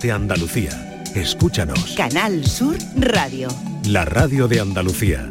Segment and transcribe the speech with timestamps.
[0.00, 1.04] de Andalucía.
[1.14, 1.94] Escúchanos.
[1.96, 3.48] Canal Sur Radio.
[3.86, 5.30] La radio de Andalucía.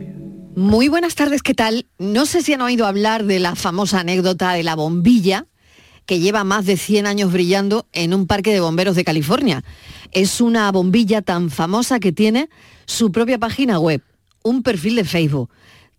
[0.56, 1.88] Muy buenas tardes, ¿qué tal?
[1.98, 5.48] No sé si han oído hablar de la famosa anécdota de la bombilla
[6.06, 9.64] que lleva más de 100 años brillando en un parque de bomberos de California.
[10.12, 12.50] Es una bombilla tan famosa que tiene
[12.86, 14.04] su propia página web,
[14.44, 15.50] un perfil de Facebook.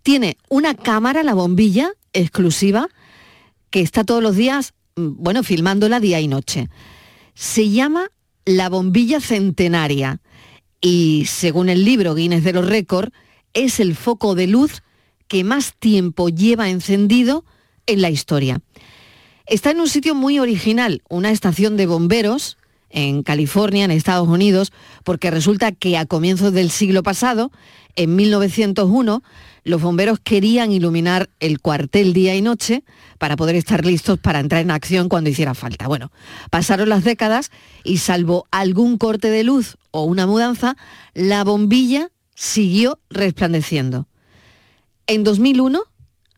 [0.02, 2.88] Tiene una cámara, la bombilla, exclusiva,
[3.70, 6.68] que está todos los días, mm, bueno, filmándola día y noche.
[7.34, 8.10] Se llama
[8.50, 10.20] La bombilla centenaria
[10.80, 13.12] y según el libro Guinness de los Récords,
[13.54, 14.82] es el foco de luz
[15.28, 17.44] que más tiempo lleva encendido
[17.86, 18.60] en la historia.
[19.46, 22.58] Está en un sitio muy original, una estación de bomberos
[22.88, 24.72] en California, en Estados Unidos,
[25.04, 27.52] porque resulta que a comienzos del siglo pasado,
[27.94, 29.22] en 1901,
[29.62, 32.82] los bomberos querían iluminar el cuartel día y noche
[33.20, 35.86] para poder estar listos para entrar en acción cuando hiciera falta.
[35.86, 36.10] Bueno,
[36.48, 37.50] pasaron las décadas
[37.84, 40.74] y salvo algún corte de luz o una mudanza,
[41.12, 44.08] la bombilla siguió resplandeciendo.
[45.06, 45.82] En 2001,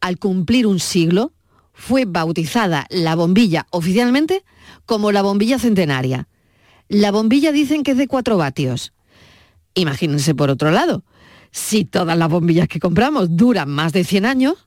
[0.00, 1.32] al cumplir un siglo,
[1.72, 4.44] fue bautizada la bombilla oficialmente
[4.84, 6.26] como la bombilla centenaria.
[6.88, 8.92] La bombilla dicen que es de 4 vatios.
[9.74, 11.04] Imagínense por otro lado,
[11.52, 14.66] si todas las bombillas que compramos duran más de 100 años,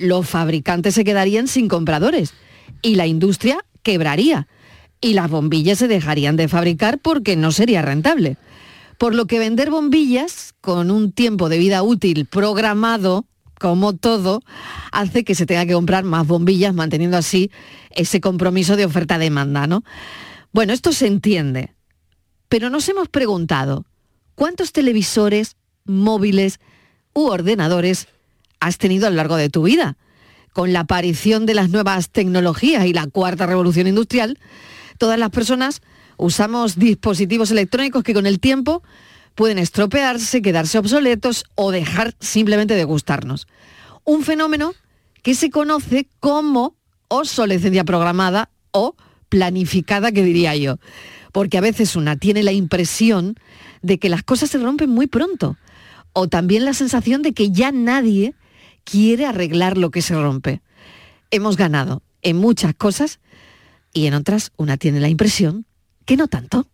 [0.00, 2.34] los fabricantes se quedarían sin compradores
[2.82, 4.48] y la industria quebraría
[5.00, 8.36] y las bombillas se dejarían de fabricar porque no sería rentable.
[8.98, 13.24] Por lo que vender bombillas con un tiempo de vida útil programado
[13.58, 14.40] como todo,
[14.90, 17.50] hace que se tenga que comprar más bombillas, manteniendo así
[17.90, 19.84] ese compromiso de oferta-demanda, ¿no?
[20.50, 21.74] Bueno, esto se entiende,
[22.48, 23.84] pero nos hemos preguntado,
[24.34, 26.58] ¿cuántos televisores, móviles
[27.12, 28.08] u ordenadores
[28.60, 29.96] has tenido a lo largo de tu vida?
[30.52, 34.38] Con la aparición de las nuevas tecnologías y la cuarta revolución industrial,
[34.98, 35.80] todas las personas
[36.16, 38.82] usamos dispositivos electrónicos que con el tiempo
[39.34, 43.46] pueden estropearse, quedarse obsoletos o dejar simplemente de gustarnos.
[44.04, 44.74] Un fenómeno
[45.22, 46.74] que se conoce como
[47.08, 48.94] obsolescencia programada o
[49.28, 50.78] planificada, que diría yo.
[51.32, 53.36] Porque a veces una tiene la impresión
[53.82, 55.56] de que las cosas se rompen muy pronto.
[56.12, 58.34] O también la sensación de que ya nadie
[58.84, 60.62] quiere arreglar lo que se rompe.
[61.30, 63.20] Hemos ganado en muchas cosas
[63.92, 65.66] y en otras una tiene la impresión
[66.04, 66.66] que no tanto.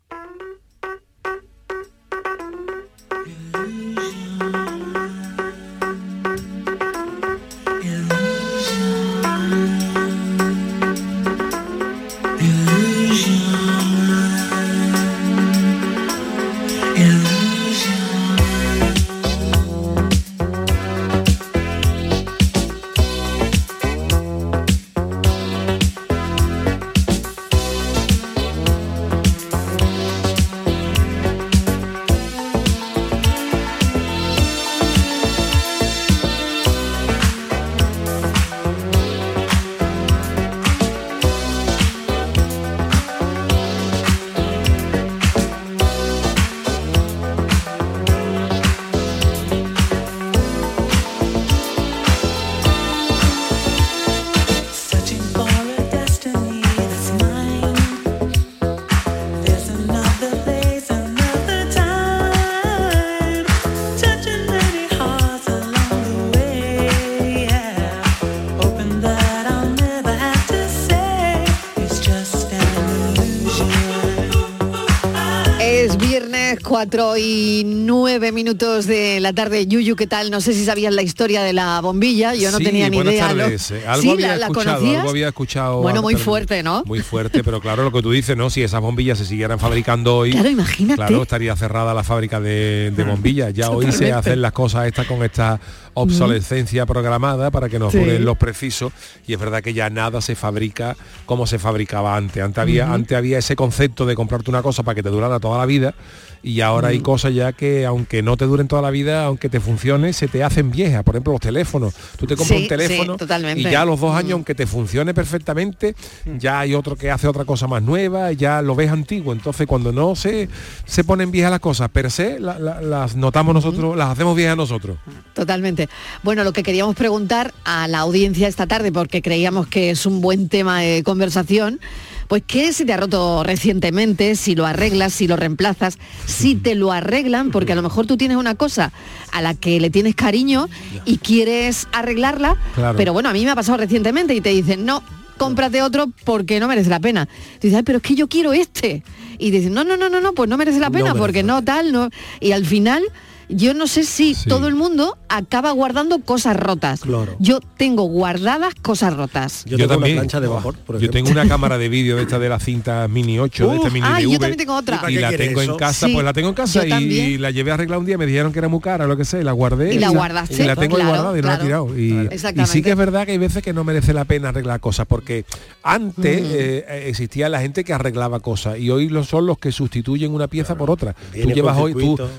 [76.80, 79.66] 4 y 9 minutos de la tarde.
[79.66, 80.30] Yuyu, ¿qué tal?
[80.30, 82.34] No sé si sabías la historia de la bombilla.
[82.34, 83.28] Yo no Sí, tenía ni idea.
[83.28, 83.70] tardes.
[83.70, 84.10] Eh, Algo ¿Sí?
[84.10, 84.98] había ¿La, la escuchado, conocías?
[85.00, 85.80] algo había escuchado.
[85.80, 86.82] Bueno, muy fuerte, ¿no?
[86.84, 88.50] Muy fuerte, pero claro, lo que tú dices, ¿no?
[88.50, 90.96] Si esas bombillas se siguieran fabricando hoy, Claro, imagínate.
[90.96, 93.54] claro, estaría cerrada la fábrica de, de bombillas.
[93.54, 95.58] Ya hoy se hacen las cosas estas con esta
[95.94, 98.00] obsolescencia programada para que nos Sí.
[98.00, 98.92] duren los precisos
[99.26, 100.94] y es verdad que ya nada se fabrica
[101.24, 102.42] como se fabricaba antes.
[102.42, 105.56] Antes había, antes había ese concepto de comprarte una cosa para que te durara toda
[105.56, 105.94] la vida
[106.42, 109.60] y ahora hay cosas ya que aunque no te duren toda la vida, aunque te
[109.60, 111.02] funcione, se te hacen viejas.
[111.04, 111.94] Por ejemplo, los teléfonos.
[112.18, 113.26] Tú te compras Sí, un teléfono sí,
[113.56, 115.94] y ya a los dos años, aunque te funcione perfectamente,
[116.38, 119.32] ya hay otro que hace otra cosa más nueva, ya lo ves antiguo.
[119.32, 120.48] Entonces, cuando no se,
[120.84, 124.56] se ponen viejas las cosas, per se, la- la- las notamos nosotros, las hacemos viejas
[124.56, 124.98] nosotros.
[125.34, 125.88] Totalmente.
[126.22, 130.20] Bueno, lo que queríamos preguntar a la audiencia esta tarde, porque creíamos que es un
[130.20, 131.80] buen tema de conversación,
[132.28, 136.74] pues qué se te ha roto recientemente, si lo arreglas, si lo reemplazas, si te
[136.74, 138.92] lo arreglan, porque a lo mejor tú tienes una cosa
[139.32, 140.68] a la que le tienes cariño
[141.04, 142.96] y quieres arreglarla, Claro.
[142.96, 145.02] pero bueno, a mí me ha pasado recientemente y te dicen, no,
[145.36, 147.26] cómprate otro porque no merece la pena.
[147.26, 147.32] Tú
[147.68, 149.02] dices, "Ay, pero es que yo quiero este.
[149.38, 151.46] y dicen, no, no, no, no, no, pues no merece la pena, merece porque la
[151.54, 152.08] no tal, no.
[152.40, 153.02] Y al final,
[153.48, 154.48] yo no sé si Sí.
[154.48, 157.00] todo el mundo acaba guardando cosas rotas.
[157.00, 157.36] Claro.
[157.38, 159.64] Yo tengo guardadas cosas rotas.
[159.66, 162.38] Yo, tengo una plancha de vapor, por Yo tengo una cámara de vídeo de esta
[162.38, 165.00] de la cinta Mini 8, de esta Mini ay, yo también tengo otra.
[165.10, 167.42] ¿Y la tengo en casa, Sí, pues la tengo en casa y también.
[167.42, 169.42] la llevé a arreglar un día, me dijeron que era muy cara, lo que sé,
[169.44, 171.98] la guardé Y la guardaste, y la tengo claro, guardada y no la he tirado.
[171.98, 172.70] Y, Exactamente.
[172.70, 175.06] y sí que es verdad que hay veces que no merece la pena arreglar cosas,
[175.06, 175.44] porque
[175.82, 180.32] antes eh, existía la gente que arreglaba cosas y hoy lo son los que sustituyen
[180.34, 181.14] una pieza por otra.
[181.32, 181.94] Tú llevas hoy,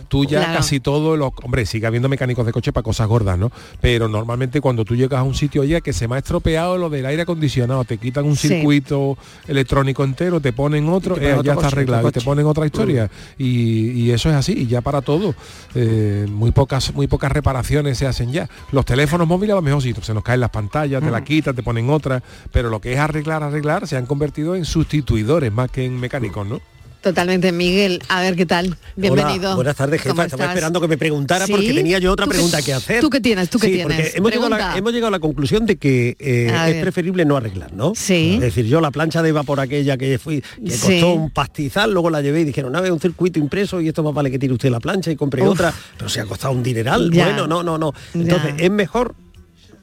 [0.08, 3.52] tú, ya casi todo, los, hombre, sigue habiendo mecánicos de coche para cosas gordas, ¿no?
[3.82, 6.90] Pero normalmente cuando tú llegas a un sitio ya que se me ha estropeado lo
[6.90, 8.48] del aire acondicionado, te quitan un Sí.
[8.50, 9.18] circuito
[9.48, 12.12] electrónico entero, te ponen otro, Y te ponen eh, otro ya coche, está arreglado, y
[12.12, 13.10] te ponen otra historia.
[13.38, 15.36] Y, y eso es así, y ya para todo.
[15.76, 18.50] Eh, muy pocas, muy pocas reparaciones se hacen ya.
[18.72, 21.56] Los teléfonos móviles a lo mejor sí, se nos caen las pantallas, te la quitan,
[21.56, 22.22] te ponen otra,
[22.52, 26.48] pero lo que es arreglar, arreglar, se han convertido en sustituidores más que en mecánicos,
[26.48, 26.60] ¿no?
[27.02, 28.02] Totalmente, Miguel.
[28.10, 28.76] A ver qué tal.
[28.96, 29.46] Bienvenido.
[29.50, 30.26] Hola, buenas tardes, ¿Cómo jefa.
[30.26, 31.52] Estaba esperando que me preguntara ¿Sí?
[31.52, 33.02] porque tenía yo otra ¿Tú qué- pregunta que hacer.
[33.02, 33.50] ¿Tú qué tienes?
[33.50, 33.96] ¿Tú qué Sí, tienes?
[33.98, 34.78] porque hemos llegado, a la, Pregunta.
[34.80, 36.82] hemos llegado a la conclusión de que eh, es ver.
[36.82, 37.94] preferible no arreglar, ¿no?
[37.96, 38.34] Sí.
[38.36, 41.00] Es decir, yo la plancha de vapor aquella que fui, que Sí.
[41.00, 44.02] costó un pastizal, luego la llevé y dijeron, no, es un circuito impreso y esto
[44.04, 45.50] más vale que tire usted la plancha y compre Uf.
[45.50, 47.12] otra, pero se ha costado un dineral.
[47.12, 47.26] Ya.
[47.26, 47.94] Bueno, no, no, no.
[48.16, 48.66] Entonces, Ya.
[48.66, 49.16] es mejor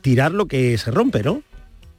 [0.03, 1.41] tirar lo que se rompe, ¿no?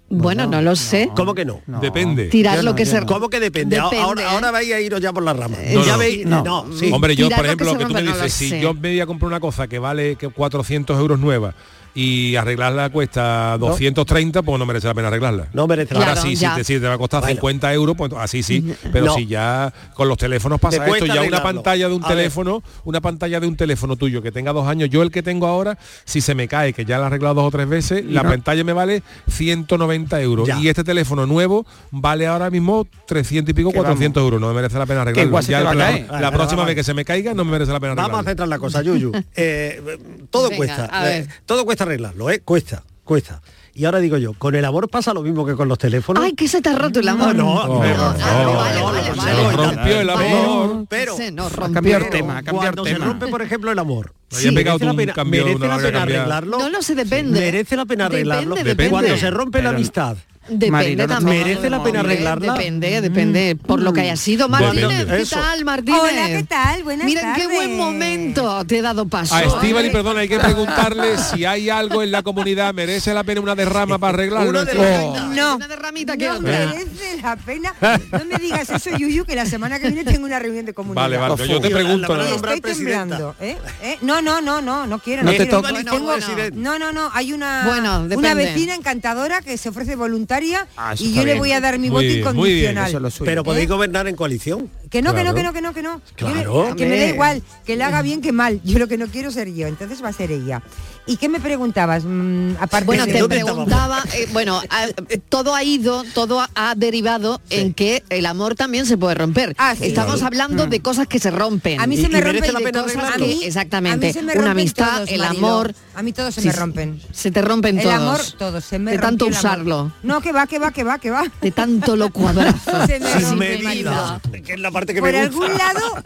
[0.07, 1.09] Bueno, no lo sé.
[1.15, 1.61] ¿Cómo que no?
[1.81, 2.25] Depende.
[2.27, 3.05] Tirar lo que se no.
[3.07, 3.75] ¿Cómo que depende?
[3.77, 4.25] Depende, ahora, ¿eh?
[4.29, 5.59] ahora vais a iros ya por las ramas.
[5.73, 5.97] No, ya no.
[5.97, 6.43] veis, No.
[6.43, 6.91] no, sí.
[6.93, 8.61] Hombre, yo, Tirar por ejemplo, lo que tú me dices, si sé.
[8.61, 11.55] yo me voy a comprar una cosa que vale que 400 euros nueva
[11.95, 15.47] y arreglarla cuesta 230, pues no merece la pena arreglarla.
[15.53, 17.35] No merece la Claro, Ahora sí, si te, si te va a costar Bueno.
[17.35, 18.75] 50 euros, pues así sí.
[18.91, 19.15] Pero No.
[19.15, 22.17] si ya con los teléfonos pasa Te esto, ya una pantalla de un A ver.
[22.17, 25.47] teléfono, una pantalla de un teléfono tuyo que tenga dos años, yo el que tengo
[25.47, 28.23] ahora, si se me cae, que ya la he arreglado dos o tres veces, la
[28.23, 30.47] no- pantalla me vale 190 euros.
[30.47, 30.59] Ya.
[30.59, 34.41] Y este teléfono nuevo vale ahora mismo 300 y pico, Que 400 euros.
[34.41, 35.39] No me merece la pena arreglarlo.
[35.41, 38.11] Ya la, próxima vale, vez que se me caiga, no me merece la pena arreglarlo.
[38.17, 39.11] Vamos a centrar la cosa, Yuyu.
[39.37, 39.81] Eh,
[40.29, 40.85] todo Venga, cuesta.
[40.85, 41.23] a ver.
[41.23, 42.41] eh, todo cuesta arreglarlo, ¿eh?
[42.43, 43.41] Cuesta, cuesta.
[43.77, 46.23] Y ahora digo yo, ¿con el amor pasa lo mismo que con los teléfonos?
[46.23, 47.35] Ay, que se te ha roto el amor.
[47.35, 50.85] no, no, no, no, no, no, Se rompió el amor.
[50.87, 51.81] Pero, se nos rompió.
[51.81, 53.05] pero tema, el cuando se tema.
[53.05, 54.13] rompe, por ejemplo, el amor.
[54.29, 56.57] Pegado merece la un pena, cambio, merece la pena arreglarlo.
[56.59, 57.37] No lo sé, depende.
[57.39, 58.55] Merece la pena Depende, arreglarlo.
[58.55, 58.89] depende.
[58.89, 60.17] Cuando se rompe la amistad.
[60.47, 61.43] Depende Marilo, no- también.
[61.43, 62.53] ¿Merece la pena arreglarla?
[62.53, 63.55] Depende, depende.
[63.55, 64.47] Por lo que haya sido.
[64.47, 65.05] Martínez.
[65.07, 65.37] ¿qué Eso.
[65.39, 65.99] tal, Martínez?
[66.01, 66.83] Hola, ¿qué tal?
[66.83, 67.55] Buenas Mira en qué tardes.
[67.57, 69.33] buen momento te he dado paso.
[69.33, 69.89] A ¿eh?
[69.91, 73.97] perdón, hay que preguntarle si hay algo en la comunidad, merece la pena una derrama
[73.97, 74.49] para arreglarlo.
[74.51, 75.33] Una Esto- derrama.
[75.35, 76.51] No, Una derramita que no otra.
[76.67, 77.73] merece la pena.
[78.11, 81.01] No me digas eso, Yuyu, que la semana que viene tengo una reunión de comunidad.
[81.03, 82.15] Vale, vale, yo te pregunto.
[82.15, 83.57] La- la- estoy temblando, ¿eh?
[83.81, 83.97] ¿Eh?
[84.01, 85.23] No, no, no, no, no quiero.
[85.23, 85.57] No No, te quiero.
[85.61, 85.71] toques.
[85.71, 86.27] Bueno, Tengo- bueno.
[86.53, 90.34] No, no, no, hay una, Bueno, una vecina encantadora que se ofrece voluntaria
[90.77, 92.87] Ah, y yo le voy a dar mi Muy voto bien, muy bien, incondicional.
[92.89, 93.25] Eso es lo suyo.
[93.25, 93.69] Pero podéis ¿Eh?
[93.71, 94.69] gobernar en coalición.
[94.89, 96.01] Que no, que no, que no, que no, que no.
[96.17, 96.75] Yo Claro.
[96.75, 98.61] que me da igual, que le haga bien que mal.
[98.63, 100.61] Yo lo que no quiero ser yo, entonces va a ser ella.
[101.07, 102.03] ¿Y qué me preguntabas?
[102.03, 104.87] Mm, aparte Bueno, de te preguntaba, eh, bueno, a-
[105.29, 109.53] todo ha ido, todo ha- derivado en que el amor también se puede romper.
[109.59, 109.85] Ah, sí.
[109.85, 110.27] Estamos Claro.
[110.27, 111.79] hablando de cosas que se rompen.
[111.79, 114.05] A mí ¿Y- se me rompen la pena cosas mí- Exactamente.
[114.07, 115.75] a mí se me Una amistad, todos, el amor.
[115.93, 116.99] A mí todos se Sí, me rompen.
[117.11, 117.95] Se te rompen El todos.
[117.95, 118.65] amor, todos.
[118.65, 119.91] Se me de tanto el usarlo.
[120.01, 121.23] No, que va, que va, que va, que va.
[121.39, 122.87] De tanto lo cuadrazo.
[122.87, 124.19] Se me Sin rompe, medida.
[124.43, 125.45] Que es la parte que Por me gusta.
[125.45, 126.03] algún lado,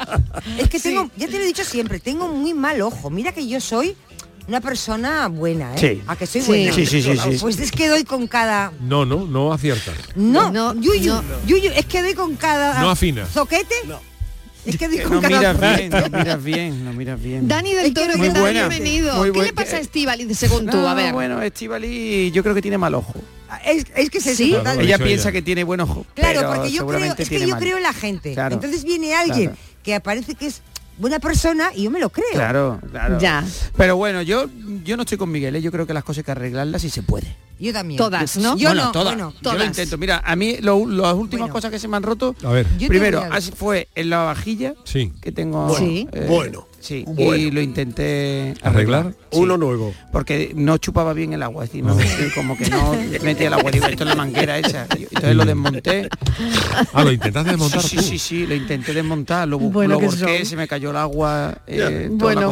[0.58, 3.10] es que tengo, ya te lo he dicho siempre, tengo muy mal ojo.
[3.10, 3.96] Mira que yo soy
[4.50, 5.78] una persona buena, ¿eh?
[5.80, 6.02] Sí.
[6.08, 6.48] A que soy Sí.
[6.48, 6.74] buena.
[6.74, 7.38] Sí, sí, sí, sí.
[7.40, 8.72] Pues es que doy con cada.
[8.82, 9.94] No, no, no aciertas.
[10.16, 11.24] No, No, yuyu, no.
[11.46, 12.82] yuyu, es que doy con cada.
[12.82, 13.26] No afina.
[13.28, 13.76] Zoquete.
[14.66, 15.54] Es que doy Que con no cada.
[15.54, 17.48] miras bien, no miras bien, no miras bien.
[17.48, 18.42] Dani del Toro, muy ¿qué tal?
[18.42, 18.68] buena.
[18.68, 19.16] Bienvenido.
[19.18, 20.78] Muy ¿Qué buen- le pasa a Estivali, según tú?
[20.80, 21.14] A No, ver.
[21.14, 23.14] Bueno, Estivali yo creo que tiene mal ojo.
[23.66, 24.56] Es, es que se Sí.
[24.60, 25.32] Claro, Ella piensa ella.
[25.32, 26.06] que tiene buen ojo.
[26.16, 27.60] Claro, pero porque yo creo, es que yo mal.
[27.60, 28.34] creo en la gente.
[28.34, 29.58] Claro, Entonces viene alguien claro.
[29.84, 30.62] que parece que es
[31.00, 32.28] buena persona y yo me lo creo.
[32.34, 33.20] Claro, claro.
[33.20, 33.44] Ya.
[33.76, 34.46] Pero bueno, yo
[34.84, 35.62] yo no estoy con Miguel, ¿eh?
[35.62, 37.36] yo creo que las cosas hay que arreglarlas y se puede.
[37.60, 37.98] Yo también.
[37.98, 38.56] Todas, ¿no?
[38.56, 39.14] Yo bueno, no, todas.
[39.16, 39.68] bueno, Yo lo todas.
[39.68, 39.98] intento.
[39.98, 41.54] Mira, a mí lo- las últimas Bueno.
[41.54, 43.22] cosas que se me han roto, A ver, primero,
[43.58, 45.12] fue en la vajilla sí.
[45.22, 45.66] que tengo.
[45.68, 45.78] Bueno.
[45.86, 46.08] Sí.
[46.28, 46.68] Bueno.
[46.80, 47.36] Sí, Bueno.
[47.36, 49.14] y lo intenté ¿Arreglar?
[49.32, 49.40] Sí.
[49.40, 49.94] Uno nuevo.
[50.12, 51.96] porque no chupaba bien el agua, es decir, no,
[52.36, 52.94] como que no
[53.24, 54.88] metía el agua, digo, esto es la manguera esa.
[54.90, 56.10] Entonces lo desmonté.
[56.94, 58.02] Ah, lo intentaste desmontar Sí, tú.
[58.04, 60.46] sí, sí, sí, lo intenté desmontar, lo, bu- Bueno, lo son.
[60.46, 62.52] se me cayó el agua, eh, Bueno,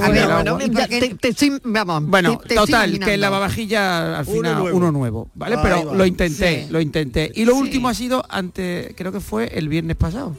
[2.08, 3.32] bueno, total, que en la imaginando.
[3.32, 4.78] babajilla al Uno final nuevo.
[4.78, 5.58] uno nuevo, ¿vale?
[5.64, 5.94] Pero va.
[5.96, 6.72] lo intenté, Sí.
[6.72, 7.32] lo intenté.
[7.36, 7.60] Y lo Sí.
[7.60, 10.36] último ha sido antes, creo que fue el viernes pasado,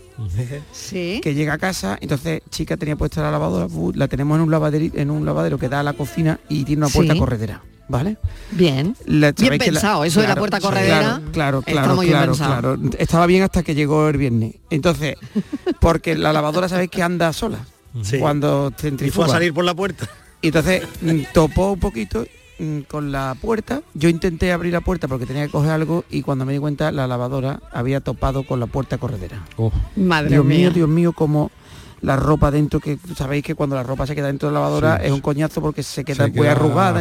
[0.73, 1.21] Sí.
[1.23, 4.95] que llega a casa, entonces chica tenía puesta la lavadora, la tenemos en un lavadero,
[4.95, 7.19] en un lavadero que da a la cocina y tiene una puerta Sí.
[7.19, 7.63] corredera.
[7.91, 8.19] ¿vale?
[8.51, 8.95] Bien.
[9.07, 11.01] La- Bien la- pensado, eso de la claro, puerta corredera.
[11.01, 12.77] Claro, claro, claro, muy claro, pensado.
[12.77, 12.91] claro.
[12.99, 14.57] Estaba bien hasta que llegó el viernes.
[14.69, 15.17] Entonces,
[15.81, 17.61] porque la lavadora sabéis que anda sola
[18.03, 18.19] Sí.
[18.19, 19.27] cuando Y fue centrifuga.
[19.27, 20.07] a salir por la puerta.
[20.43, 22.27] Y entonces mm, topó un poquito
[22.59, 23.81] mm, con la puerta.
[23.95, 26.93] Yo intenté abrir la puerta porque tenía que coger algo y cuando me di cuenta
[26.93, 29.47] la lavadora había topado con la puerta corredera.
[29.57, 30.59] Oh, Madre Dios mía.
[30.59, 31.51] mío, Dios mío, como
[32.01, 34.99] la ropa dentro, que sabéis que cuando la ropa se queda dentro de la lavadora
[35.01, 37.01] Sí, es un coñazo porque se queda Se muy queda arrugada,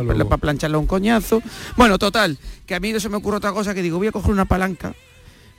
[0.00, 0.28] entonces luego.
[0.28, 1.42] para plancharla un coñazo.
[1.76, 4.12] Bueno, total, que a mí no se me ocurre otra cosa que digo, voy a
[4.12, 4.94] coger una palanca,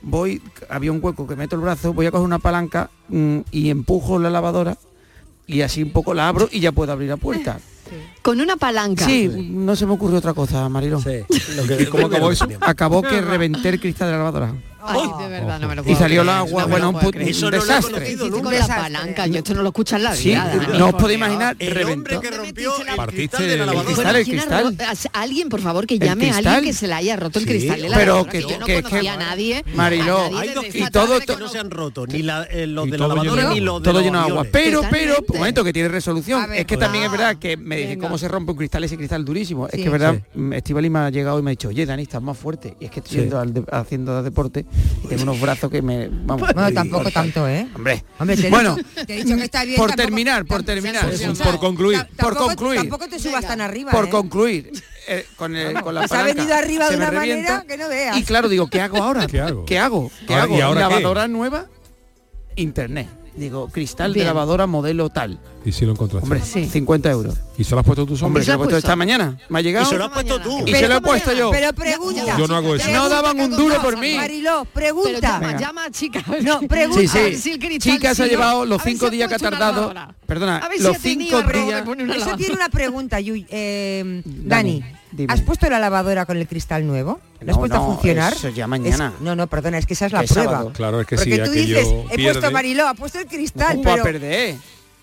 [0.02, 3.70] voy, había un hueco que meto el brazo, voy a coger una palanca mm, y
[3.70, 4.76] empujo la lavadora
[5.46, 7.58] y así un poco la abro y ya puedo abrir la puerta.
[8.22, 9.04] Con una palanca.
[9.04, 11.00] Sí, no se me ocurrió otra cosa, Marilón.
[11.02, 11.18] Sí.
[11.56, 12.48] Lo que- ¿Y cómo acabó eso?
[12.60, 14.52] Acabó que reventé el cristal de la lavadora.
[14.88, 17.14] Ay, de verdad, no me lo Y salió el agua, no bueno, lo un.
[17.22, 18.16] Eso un no lo he desastre.
[18.16, 18.50] Con nunca.
[18.58, 20.46] la palanca, yo esto no lo escucho en la Sí, vida.
[20.56, 21.92] Dani, no os podéis imaginar, El reventó.
[22.16, 23.84] hombre que rompió el Partiste cristal de la lavadora.
[23.94, 24.76] cristal, el ¿quién ha cristal.
[24.78, 27.44] ro- a- Alguien, por favor, que llame a alguien que se le haya roto el
[27.44, 29.64] Sí, cristal de la pero que- yo no que- conocía que- a nadie.
[29.74, 32.22] Mariló, a nadie Hay desde dos esta y todo- que no se han roto, ni
[32.22, 34.46] la, eh, los de la lavadora ni los de todo lleno de agua.
[34.50, 36.52] Pero, pero, un momento que tiene resolución.
[36.54, 37.98] Es que también es verdad que me dije.
[37.98, 39.66] ¿cómo se rompe un cristal ese cristal durísimo?
[39.66, 40.16] Es que es verdad,
[40.52, 42.76] Estivali me ha llegado y me ha dicho, oye, Dani, estás más fuerte.
[42.80, 43.30] Y es que estoy
[43.72, 44.64] haciendo deporte
[45.08, 46.08] tengo unos brazos que me.
[46.10, 46.52] Vamos.
[46.52, 47.66] Bueno, tampoco tanto, ¿eh?
[47.74, 48.04] Hombre.
[48.18, 49.76] Hombre, te he Bueno, te he dicho que está bien.
[49.76, 51.08] por tampoco- terminar, por terminar.
[51.10, 52.06] Por- por concluir.
[52.18, 52.80] Por concluir.
[52.80, 53.90] Tampoco te subas tan arriba.
[53.92, 54.10] Por ¿eh?
[54.10, 54.72] concluir,
[55.08, 57.50] eh, con, el- con la que se ha palanca, venido arriba de una revienta.
[57.58, 58.16] manera que no veas.
[58.16, 59.26] Y claro, digo, ¿qué hago ahora?
[59.26, 59.64] ¿Qué hago?
[59.64, 60.10] ¿Qué hago?
[60.26, 60.56] ¿Qué Ahora- hago?
[60.56, 60.94] ¿y ahora qué?
[60.94, 61.66] ¿Lavadora nueva?
[62.56, 63.08] Internet.
[63.36, 64.24] Digo, cristal Bien.
[64.24, 65.38] de lavadora modelo tal.
[65.66, 66.24] Y si lo encontraste.
[66.24, 66.64] Hombre, Sí.
[66.66, 67.34] 50 euros.
[67.58, 68.44] ¿Y se lo has puesto tú Hombre, hombre?
[68.44, 69.36] ¿se lo he puesto esta mañana.
[69.48, 69.86] Me ha Y llegado.
[69.90, 70.62] se lo has puesto tú.
[70.66, 71.50] Y se lo he puesto yo.
[71.50, 72.38] Pero pregunta.
[72.38, 72.88] Yo no hago eso.
[72.90, 74.14] No daban un duro por mí.
[74.16, 75.20] Mariló, Pero pregunta.
[75.20, 75.60] llama, Venga.
[75.60, 76.24] llama, chica.
[76.42, 77.00] No, pregunta.
[77.00, 77.18] Sí,
[77.98, 78.22] A sí.
[78.22, 79.92] ha llevado a los cinco días que ha tardado.
[80.26, 81.84] Perdona, A ver si los cinco días.
[82.16, 83.46] Eso tiene una pregunta, Yuy.
[83.50, 84.82] Eh, Dani,
[85.12, 85.32] dime.
[85.32, 87.20] ¿has puesto la lavadora con el cristal nuevo?
[87.40, 88.32] ¿Lo has No, puesto a no, funcionar?
[88.32, 89.12] eso ya mañana.
[89.16, 90.50] Es- no, no, perdona, es que esa es la es prueba.
[90.52, 90.72] sábado.
[90.74, 92.32] Claro, es que Porque sí, tú dices, he pierde.
[92.40, 94.04] puesto Mariló, ha puesto el cristal, ¿Cómo va a pero...
[94.04, 94.56] perder?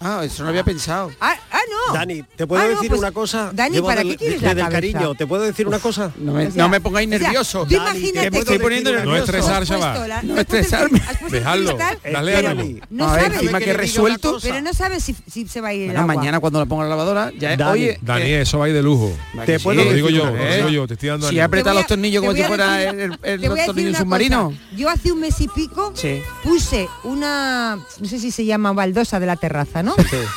[0.04, 1.12] Ah, eso no lo había pensado.
[1.22, 1.94] Ah, ah, no.
[1.94, 3.52] Dani, ¿te puedo Ah, no, decir pues, una cosa?
[3.54, 4.98] Dani, Llevo ¿para del- qué tienes desde la el cabeza?
[5.00, 6.12] cariño, ¿te puedo decir una cosa?
[6.18, 7.66] No me, O sea, no me pongáis o sea, nervioso.
[7.66, 9.18] Dani, imagínate que me estoy que- poniendo que- nervioso.
[9.18, 10.10] No estresar, chaval.
[10.10, 11.02] la- No estresarme.
[11.30, 11.78] Dejadlo.
[12.12, 12.80] Dale ánimo.
[12.90, 14.38] No a ver, encima que resuelto.
[14.42, 16.16] pero no sabes si, si se va a ir el Bueno, agua.
[16.16, 18.76] mañana cuando lo ponga en la lavadora, ya Dani, oye, Dani, eso va a ir
[18.76, 19.12] de lujo.
[19.46, 20.58] te puedo lo digo decir yo, una te lo ¿eh?
[20.58, 23.18] digo yo, te estoy dando Si aprieta los tornillos como si fuera el,
[23.66, 24.54] tornillo submarino.
[24.76, 26.22] Yo hace un mes y pico Sí.
[26.44, 29.93] puse una, no sé si se llama baldosa de la terraza, ¿no?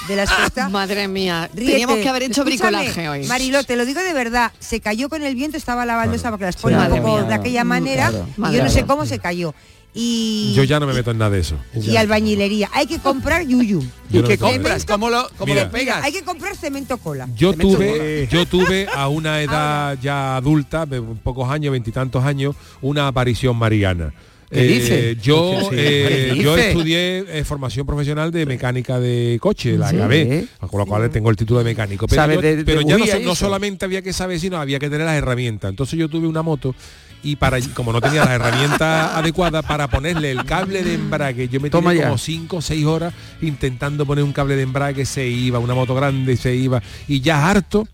[0.09, 1.73] De las está- Madre mía, Ríete.
[1.73, 3.27] teníamos que haber hecho Escúchame, bricolaje hoy.
[3.27, 6.45] Mariló, te lo digo de verdad, se cayó con el viento, estaba la baldosa porque
[6.47, 7.23] las pone un poco mía.
[7.25, 8.29] de aquella manera claro.
[8.37, 9.55] y Madre yo no sé cómo se cayó.
[9.99, 11.57] Y, Yo ya no me meto en nada de eso.
[11.75, 12.69] y albañilería.
[12.75, 13.83] Hay que comprar yuyu.
[14.11, 14.85] ¿Y no qué compras?
[14.85, 15.65] ¿Cómo lo, cómo Mira.
[15.65, 16.05] lo pegas?
[16.05, 17.27] Hay que comprar cemento cola.
[17.35, 23.09] Yo tuve, yo tuve a una edad ya adulta, de pocos años, veintitantos años, una
[23.09, 24.13] aparición mariana.
[24.51, 25.17] ¿Qué dice?
[25.21, 25.77] Yo, Sí.
[25.79, 29.97] eh, ¿Qué yo estudié eh, formación profesional de mecánica de coche, la Sí.
[29.97, 32.07] acabé, con lo cual tengo el título de mecánico.
[32.07, 34.89] Pero, ¿Sabes yo- de- de pero ya no, solamente había que saber, sino había que
[34.89, 35.71] tener las herramientas.
[35.71, 36.75] Entonces yo tuve una moto
[37.23, 41.59] y para como no tenía las herramientas adecuadas para ponerle el cable de embrague, yo
[41.61, 42.07] me Toma tiré ya.
[42.09, 43.13] como 5 o 6 horas
[43.43, 47.49] intentando poner un cable de embrague, se iba, una moto grande se iba y ya
[47.49, 47.89] harto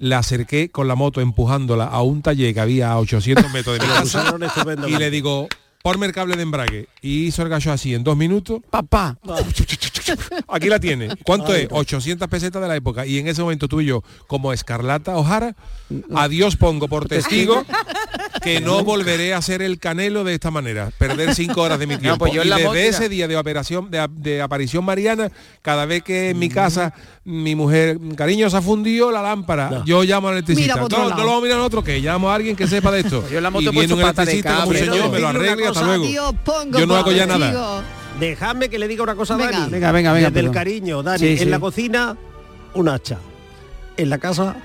[0.00, 3.86] la acerqué con la moto empujándola a un taller que había a 800 metros de
[3.86, 4.34] mi casa
[4.88, 5.46] y le digo,
[5.82, 6.88] ponme el cable de embrague.
[7.02, 8.60] Y hizo el gallo así en dos minutos.
[8.70, 9.18] Papá.
[10.48, 11.08] Aquí la tiene.
[11.24, 11.68] ¿Cuánto es?
[11.70, 13.06] 800 pesetas de la época.
[13.06, 15.54] Y en ese momento tuve yo, como Escarlata Ojara,
[16.14, 17.64] adiós pongo por testigo
[18.42, 20.90] que no volveré a hacer el canelo de esta manera.
[20.98, 22.18] Perder cinco horas de mi tiempo.
[22.20, 25.30] pues yo y desde ese día de operación, de, de aparición mariana,
[25.62, 26.92] cada vez que en mi casa
[27.24, 29.84] mi mujer, cariño, se ha fundido la lámpara, No.
[29.84, 30.82] yo llamo al electricista.
[30.82, 33.00] otro No, no lo vamos a mirar nosotros, que llamo a alguien que sepa de
[33.00, 33.28] esto.
[33.30, 36.04] Yo la moto y viene un electricista como un señor, me lo arregle, hasta luego.
[36.04, 37.46] Adiós, pongo Yo no hago ya nada.
[37.50, 37.82] testigo.
[38.20, 39.50] Dejadme que le diga una cosa a Venga.
[39.52, 39.70] Dani.
[39.70, 41.18] Venga, venga, venga, Desde el cariño, Dani.
[41.18, 41.44] Sí, en sí.
[41.46, 42.16] la cocina,
[42.74, 43.18] un hacha.
[43.96, 44.56] En la casa,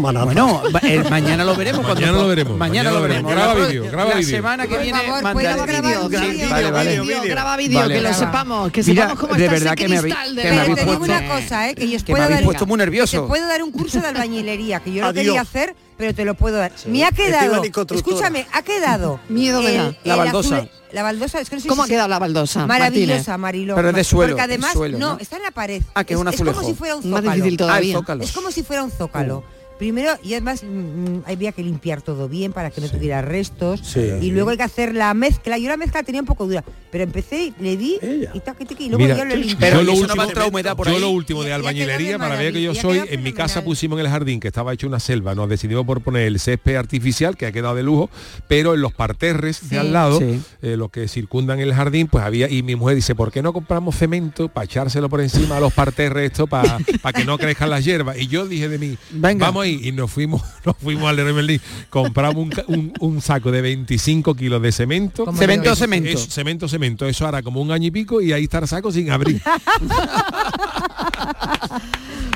[0.00, 0.26] manazo.
[0.26, 1.80] Bueno, eh, mañana lo veremos.
[1.84, 3.32] cuando- Mañana lo veremos, Mañana, mañana lo veremos.
[3.32, 4.36] Graba La- vídeo, graba la vídeo.
[4.36, 6.06] semana que Por viene favor, mandaré ¿puedo grabar vídeo.
[6.06, 6.50] un Sí, vídeo?
[6.50, 7.28] Vale, vale.
[7.28, 7.94] Graba vídeo, Vale.
[7.94, 10.42] que lo sepamos, que Mira, sepamos cómo de está verdad ese que me cristal de
[10.42, 11.74] que me Pero habéis te digo puesto- una cosa, ¿eh?
[11.74, 13.22] que yo os Que me puedo habéis dar, puesto muy nervioso.
[13.22, 15.24] te puedo dar un curso de albañilería, que yo lo Adiós.
[15.24, 16.72] quería hacer, pero te lo puedo dar.
[16.86, 17.62] Me ha quedado,
[17.94, 20.60] escúchame, ha quedado Miedo el- La el baldosa.
[20.62, 22.66] azule- la baldosa, es que no sé ¿Cómo si ha quedado la baldosa?
[22.66, 23.38] Maravillosa, Martínez?
[23.38, 23.74] Mariló.
[23.76, 25.18] Pero es de suelo, Porque además, es suelo, no, ¿no?
[25.20, 25.82] está en la pared.
[25.94, 26.56] Ah, que es un es azulejo.
[26.58, 27.32] como si fuera un Más zócalo.
[27.34, 27.96] difícil Ah, el todavía.
[27.96, 28.24] zócalo.
[28.24, 29.42] Es como si fuera un zócalo.
[29.82, 33.80] Primero, y además mm, había que limpiar todo bien para que no tuviera restos.
[33.80, 33.98] Sí.
[34.20, 35.58] Y luego hay que hacer la mezcla.
[35.58, 36.62] Yo la mezcla la tenía un poco dura,
[36.92, 38.30] pero empecé, le di Ella.
[38.32, 39.56] y tac, tac, y luego Mira, yo lo limpié.
[39.58, 41.00] Pero yo lo no último, va a entrar humedad por yo ahí.
[41.00, 44.06] lo último Y- de albañilería, para ver que yo soy, en mi casa pusimos en
[44.06, 47.46] el jardín, que estaba hecho una selva, nos decidimos por poner el césped artificial, que
[47.46, 48.08] ha quedado de lujo,
[48.46, 49.66] pero en los parterres Sí.
[49.70, 50.40] de al lado, Sí.
[50.62, 53.52] eh, los que circundan el jardín, pues había, y mi mujer dice, ¿por qué no
[53.52, 56.78] compramos cemento para echárselo por encima a los parterres esto para
[57.16, 58.16] que no crezcan las hierbas?
[58.16, 59.46] Y yo dije de mí, Venga.
[59.46, 61.60] vamos y nos fuimos, nos fuimos al Leroy Merlin,
[61.90, 65.24] compramos un, un- un saco de 25 kilos de cemento.
[65.24, 66.08] ¿Cómo Cemento, cemento.
[66.10, 67.06] Eso, cemento, cemento.
[67.06, 69.40] Eso hará como un año y pico y ahí está el saco sin abrir.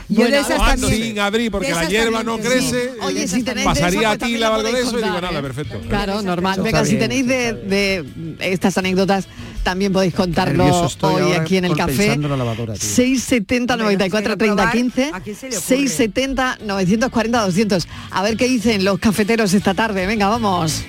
[0.08, 1.02] Yo de Bueno, esas Ah, también.
[1.02, 2.48] sin abrir porque la hierba también, no sí.
[2.48, 2.90] crece.
[3.02, 5.42] Oye, si tenéis pasaría de a ti la algo de eso y digo nada, ¿eh?
[5.42, 5.80] perfecto.
[5.88, 6.60] Claro, normal.
[6.62, 8.04] Venga, si tenéis de, de
[8.38, 9.26] estas anécdotas,
[9.66, 11.96] también podéis contarlo hoy ahora aquí en el café.
[11.96, 12.88] pensando en la lavadora, tío.
[12.88, 15.66] 670 Hombre, 94 no se quiere 30 probar, 15 ¿a quién se le ocurre?
[15.66, 20.84] 670 940 200 a ver qué dicen los cafeteros esta tarde venga vamos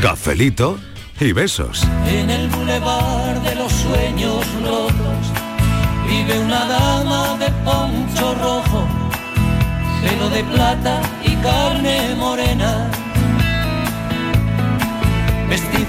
[0.00, 0.78] Cafelito
[1.18, 1.82] y besos.
[2.06, 5.22] En el bulevar de los sueños rotos
[6.06, 8.86] vive una dama de poncho rojo,
[10.02, 13.05] pelo de plata y carne morena.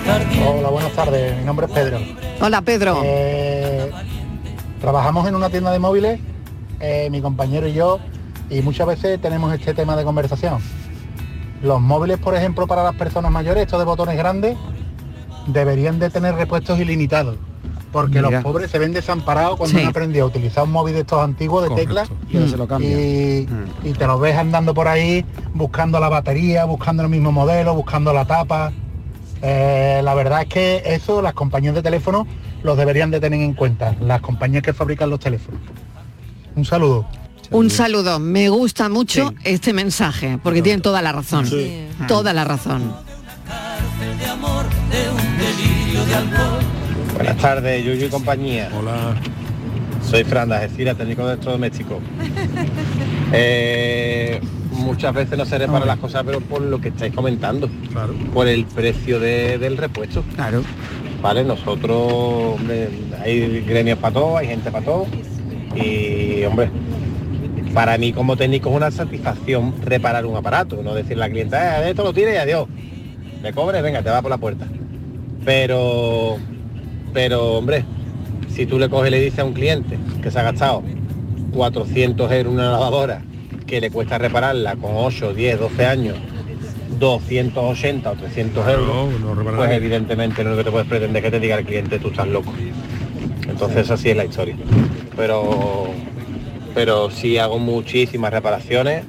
[0.09, 1.37] Hola, buenas tardes.
[1.37, 1.99] Mi nombre es Pedro.
[2.39, 3.91] hola Pedro Eh,
[4.79, 6.21] trabajamos en una tienda de móviles,
[6.79, 7.99] eh, mi compañero y yo,
[8.49, 10.59] y muchas veces tenemos este tema de conversación.
[11.61, 14.55] Los móviles, por ejemplo, para las personas mayores, estos de botones grandes,
[15.47, 17.35] deberían de tener repuestos ilimitados.
[17.91, 18.29] Porque Mira.
[18.31, 19.83] los pobres se ven desamparados cuando Sí.
[19.83, 21.95] han aprendido a utilizar un móvil de estos antiguos de Correcto.
[21.95, 23.47] teclas Y se lo y,
[23.83, 28.13] y te los ves andando por ahí buscando la batería, buscando el mismo modelo, buscando
[28.13, 28.71] la tapa.
[29.41, 32.27] Eh, la verdad es que eso las compañías de teléfono
[32.63, 35.61] los deberían de tener en cuenta, las compañías que fabrican los teléfonos.
[36.55, 37.05] Un saludo.
[37.51, 41.47] un saludo me gusta mucho este mensaje porque tienen toda la razón
[42.07, 42.93] toda la razón.
[47.13, 48.69] Buenas tardes, Yuyu y compañía.
[48.77, 49.15] Hola.
[50.09, 51.99] Soy Fran de Algeciras, técnico de electrodoméstico.
[53.33, 54.39] Eh,
[54.77, 58.13] muchas veces no se reparan las cosas, pero por lo que estáis comentando, Claro.
[58.33, 60.23] por el precio de- del repuesto.
[60.35, 60.61] Claro.
[61.21, 61.97] Vale, nosotros,
[62.59, 62.89] hombre,
[63.23, 65.05] hay gremios para todo, hay gente para todo.
[65.75, 66.69] Y, hombre,
[67.73, 71.85] para mí como técnico es una satisfacción reparar un aparato, no decirle a la clienta,
[71.85, 72.67] eh, esto lo tire y adiós.
[73.41, 74.65] Me cobres, venga, te va por la puerta.
[75.45, 76.37] Pero,
[77.13, 77.85] pero, hombre,
[78.49, 80.83] si tú le coges y le dices a un cliente que se ha gastado
[81.53, 83.21] 400 euros en una lavadora,
[83.67, 86.17] que le cuesta repararla con 8, 10, 12 años,
[86.97, 91.37] 280 o 300 euros, No, no pues evidentemente lo que te puedes pretender es que
[91.37, 92.53] te diga el cliente tú estás loco.
[93.47, 94.55] Entonces así es la historia.
[95.15, 95.87] Pero
[96.73, 99.03] pero sí hago muchísimas reparaciones,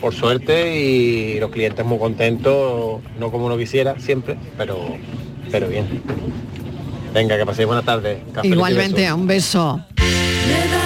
[0.00, 4.96] por suerte, y los clientes muy contentos, no como uno quisiera siempre, pero
[5.50, 5.86] pero bien.
[7.12, 8.22] Venga, que paséis buena tarde.
[8.42, 10.77] Y igualmente un beso ¿Qué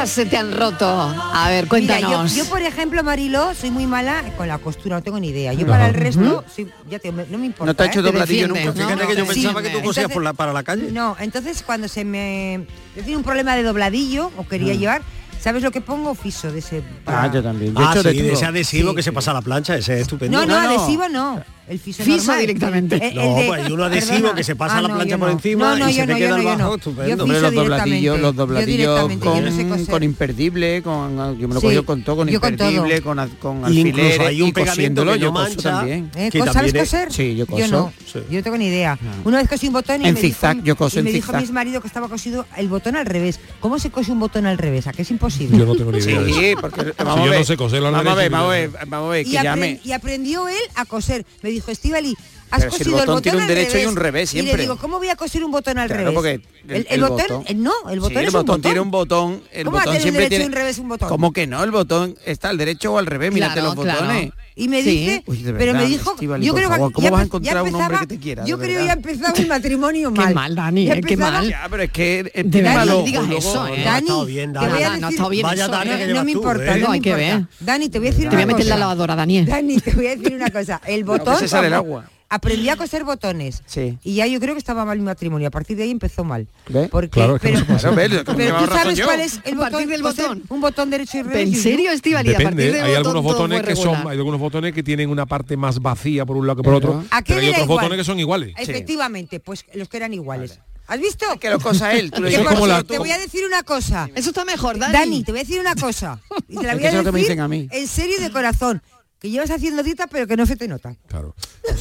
[0.00, 0.86] cosas se te han roto?
[0.86, 2.34] A ver, Mira, yo, cuéntanos.
[2.34, 5.52] yo, por ejemplo, Marilo, soy muy mala con la costura, no tengo ni idea.
[5.52, 6.44] Yo para el resto,
[6.90, 7.66] ya te, no me importa.
[7.66, 8.02] No te ha hecho ¿eh?
[8.02, 8.64] dobladillo nunca.
[8.66, 8.72] ¿no?
[8.72, 10.90] Fíjate que yo Sí, pensaba que tú cosías Entonces- por la, para la calle.
[10.92, 12.66] No, entonces cuando se me...
[12.96, 15.02] Yo tenía un problema de dobladillo, o quería llevar,
[15.40, 16.14] ¿sabes lo que pongo?
[16.14, 16.82] Fiso de ese...
[17.06, 17.74] Ah, yo también.
[17.74, 18.96] Yo he Ah, hecho sí, de ese adhesivo Sí.
[18.96, 20.38] que se pasa a la plancha, ese es estupendo.
[20.38, 20.68] No, no, No, no.
[20.80, 21.42] adhesivo no.
[21.68, 22.40] El fiso, Fiso normal.
[22.40, 22.96] directamente.
[22.96, 24.34] El- el No, de- pues hay uno adhesivo perdona.
[24.34, 25.34] que se pasa Ah, la no, plancha yo por no.
[25.34, 26.74] encima No, no, y yo se te no, queda yo el no, yo bajo no.
[26.76, 27.26] estupendo.
[27.26, 29.44] Yo los dobladillos, los Yo dobladillos yo con,
[29.84, 33.00] no con imperdible, con, yo me lo Sí, cogí con todo, con yo con imperdible,
[33.00, 33.14] todo.
[33.14, 34.72] con, con incluso alfileres hay un y pegamento
[35.04, 35.70] cosiéndolo, que yo no coso mancha.
[35.70, 36.10] también.
[36.16, 36.28] ¿Eh?
[36.32, 37.12] que ¿Sabes coser?
[37.12, 37.68] Sí, yo Yo coso.
[37.68, 37.92] no.
[38.10, 38.18] Sí.
[38.30, 38.98] Yo no tengo ni idea.
[39.24, 41.12] Una vez cosí un botón y En me zigzag, dijo, yo coso y en me
[41.12, 43.40] dijo mi marido que estaba cosido el botón al revés.
[43.60, 44.86] ¿Cómo se cose un botón al revés?
[44.86, 45.58] ¿A qué es imposible?
[45.58, 46.24] Yo no tengo ni idea.
[46.24, 47.46] Sí, porque vamos a yo ver.
[47.80, 49.80] no vamos a ver, vamos a yo- ver, que llame.
[49.84, 51.26] y aprendió él a coser.
[51.42, 52.16] Me dijo, Estivali,
[52.50, 53.86] has Pero si el cosido el botón botón tiene un al derecho y revés.
[53.88, 54.62] un revés Y le siempre.
[54.62, 56.14] digo, ¿cómo voy a coser un botón al Claro, revés?
[56.14, 58.62] porque el, el- el botón, botón- eh, no, el botón Sí, es el botón un
[58.62, 60.88] tiene un botón, el ¿Cómo va a botón un siempre y tiene un revés un
[60.88, 61.08] botón?
[61.08, 61.62] ¿Cómo que no?
[61.64, 64.00] El botón está al derecho o al revés, mírate Claro, los claro.
[64.00, 64.32] botones.
[64.56, 64.90] Y me Sí.
[64.90, 67.20] dice, Uy, de pero me verdad, dijo, Estíbaliz, yo creo favor, que ¿cómo ya vas
[67.20, 68.86] a encontrar ya un hombre empezaba- que te quiera, Yo creo que verdad?
[68.88, 70.34] ya empezaba mi matrimonio Qué mal.
[70.34, 71.48] mal, Dani, eh, qué empezaba- mal.
[71.48, 73.70] Ya, pero es que De encima verdad, lo- no digas eso, ¿eh?
[73.78, 74.68] No, Dani, ha estado bien, Dani.
[74.68, 77.44] no no me importa, no No, hay que ver.
[77.60, 78.74] Dani, te voy a decir Te voy a una meter cosa.
[78.74, 79.46] la lavadora, Daniel.
[79.46, 80.80] Dani, te voy a decir una cosa.
[80.86, 81.38] El botón.
[81.38, 82.10] se sale el agua.
[82.30, 83.62] Aprendí a coser botones.
[83.64, 83.98] Sí.
[84.04, 85.48] Y ya yo creo que estaba mal mi matrimonio.
[85.48, 86.46] A partir de ahí empezó mal.
[86.68, 86.88] ¿Ve?
[86.90, 87.64] Porque, Claro, es que no
[87.94, 89.06] pero, pero tú sabes yo.
[89.06, 90.42] cuál es el botón del botón.
[90.50, 91.48] Un botón derecho y revés.
[91.48, 92.28] ¿En serio, Estivali?
[92.30, 95.08] A partir Depende, del hay algunos botón botones que son, hay algunos botones que tienen
[95.08, 97.64] una parte más vacía por un lado que por otro, ¿A qué pero hay otros
[97.64, 97.78] igual?
[97.78, 98.54] botones que son iguales.
[98.58, 100.60] Efectivamente, pues los que eran iguales.
[100.86, 101.26] ¿Has visto?
[101.38, 102.10] Que lo cosa él.
[102.10, 104.08] Tú le Que dices, por "Cómo la- cierto, te voy a decir una cosa.
[104.14, 104.92] Eso está mejor, Dani.
[104.92, 106.18] Dani, te voy a decir una cosa.
[106.48, 107.68] Y te la voy a que me decir dicen a mí.
[107.70, 108.82] en serio y de corazón.
[109.20, 110.94] Que llevas haciendo dieta pero que no se te nota.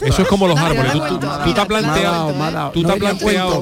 [0.01, 0.91] Eso es como los árboles.
[0.91, 1.39] Tú- tú- cuento.
[1.45, 3.61] Tú te has planteado, dado, tú te has planteado,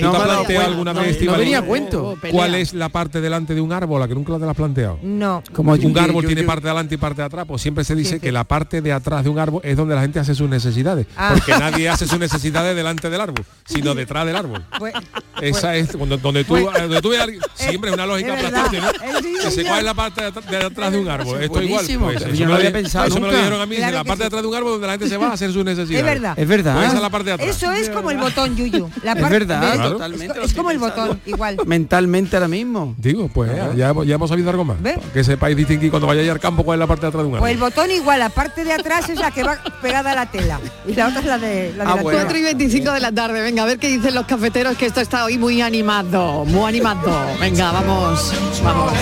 [0.00, 2.18] te has planteado alguna no, vez, no venía cuento.
[2.32, 4.02] ¿Cuál es la parte delante de un árbol?
[4.02, 4.98] A que nunca te la has planteado.
[5.02, 5.42] No.
[5.52, 7.84] Como un yo- árbol yo- tiene yo- parte delante y parte de atrás, pues siempre
[7.84, 10.34] se dice que la parte de atrás de un árbol es donde la gente hace
[10.34, 11.30] sus necesidades, Ah.
[11.34, 14.64] porque nadie hace sus necesidades delante del árbol, sino detrás del árbol.
[14.80, 14.94] Pues,
[15.40, 18.06] Esa es cuando, donde tú, Pues- eh, donde tú ves a alguien- siempre es una
[18.06, 18.88] lógica es aplastante, ¿no?
[18.90, 19.70] Eh, Que se señor.
[19.72, 21.42] coge la parte de, atr- de atrás de un árbol.
[21.42, 21.84] Esto igual.
[22.00, 24.22] Pues, yo no había pensado eso me lo dijeron a mí, Claro de la parte
[24.22, 25.98] de atrás de un árbol donde la gente se va a hacer sus necesidades.
[25.98, 26.38] es verdad.
[26.38, 26.74] Es verdad.
[26.74, 27.48] Pues esa es la parte de atrás.
[27.48, 28.90] Eso es como el botón, Yuyu.
[29.02, 29.92] La Es parte verdad, de- Claro.
[29.92, 30.38] totalmente.
[30.40, 31.56] Es, es como el botón, igual.
[31.66, 32.94] Mentalmente ahora mismo.
[32.98, 34.76] Digo, pues ya, ya hemos- ya hemos sabido algo más.
[35.12, 37.38] Que sepáis distinguir cuando vayáis al campo cuál es la parte de atrás de un
[37.38, 37.70] Pues el árbol.
[37.70, 40.58] botón igual, la parte de atrás es la que va pegada a la tela.
[40.86, 42.10] Y la otra es la de la, de Ah, la bueno.
[42.10, 42.22] tela.
[42.24, 43.42] 4 y 25 de la tarde.
[43.42, 47.10] Venga, a ver qué dicen los cafeteros, que esto está hoy muy animado, muy animado.
[47.40, 48.32] Venga, vamos,
[48.62, 48.92] vamos.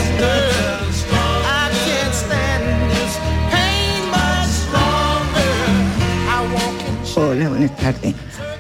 [7.17, 8.13] Hola, buenas tardes.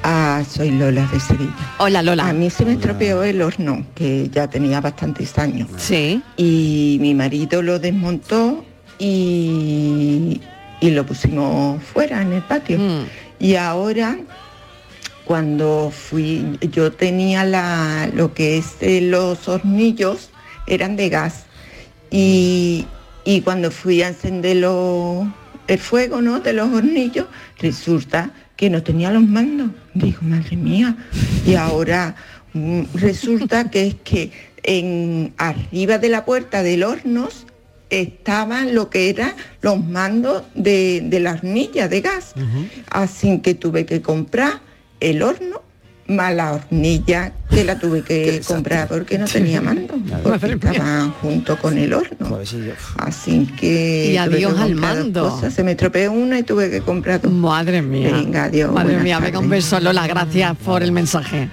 [0.04, 1.52] Ah, soy Lola de Sevilla.
[1.78, 2.28] Hola, Lola.
[2.28, 5.68] A mí se me estropeó el horno, que ya tenía bastantes años.
[5.76, 6.22] Sí.
[6.36, 8.64] Y mi marido lo desmontó
[9.00, 10.40] y,
[10.80, 12.78] y lo pusimos fuera en el patio.
[12.78, 13.06] Mm.
[13.40, 14.18] Y ahora,
[15.24, 20.30] cuando fui, yo tenía la, lo que es eh, los hornillos,
[20.68, 21.46] eran de gas.
[22.08, 22.86] Y,
[23.24, 26.38] y cuando fui a encender el fuego ¿no?
[26.38, 27.26] de los hornillos,
[27.58, 29.70] resulta que no tenía los mandos.
[29.94, 30.96] Digo, madre mía.
[31.46, 32.14] Y ahora
[32.52, 37.28] mm, resulta que es que en arriba de la puerta del horno
[37.90, 42.34] estaban lo que eran los mandos de, de la hornilla de gas.
[42.90, 44.60] Así que tuve que comprar
[45.00, 45.62] el horno
[46.06, 51.56] más la hornilla que la tuve que comprar porque no tenía mando, porque estaban junto
[51.58, 52.38] con el horno.
[52.98, 55.30] Así que Y que adiós al mando.
[55.30, 55.54] cosas.
[55.54, 57.32] Se me estropeó una y tuve que comprar dos.
[57.32, 58.10] Madre mía.
[58.12, 58.72] Venga, adiós.
[58.72, 60.06] Madre mía, venga, un beso, Lola.
[60.06, 61.48] Gracias por el mensaje.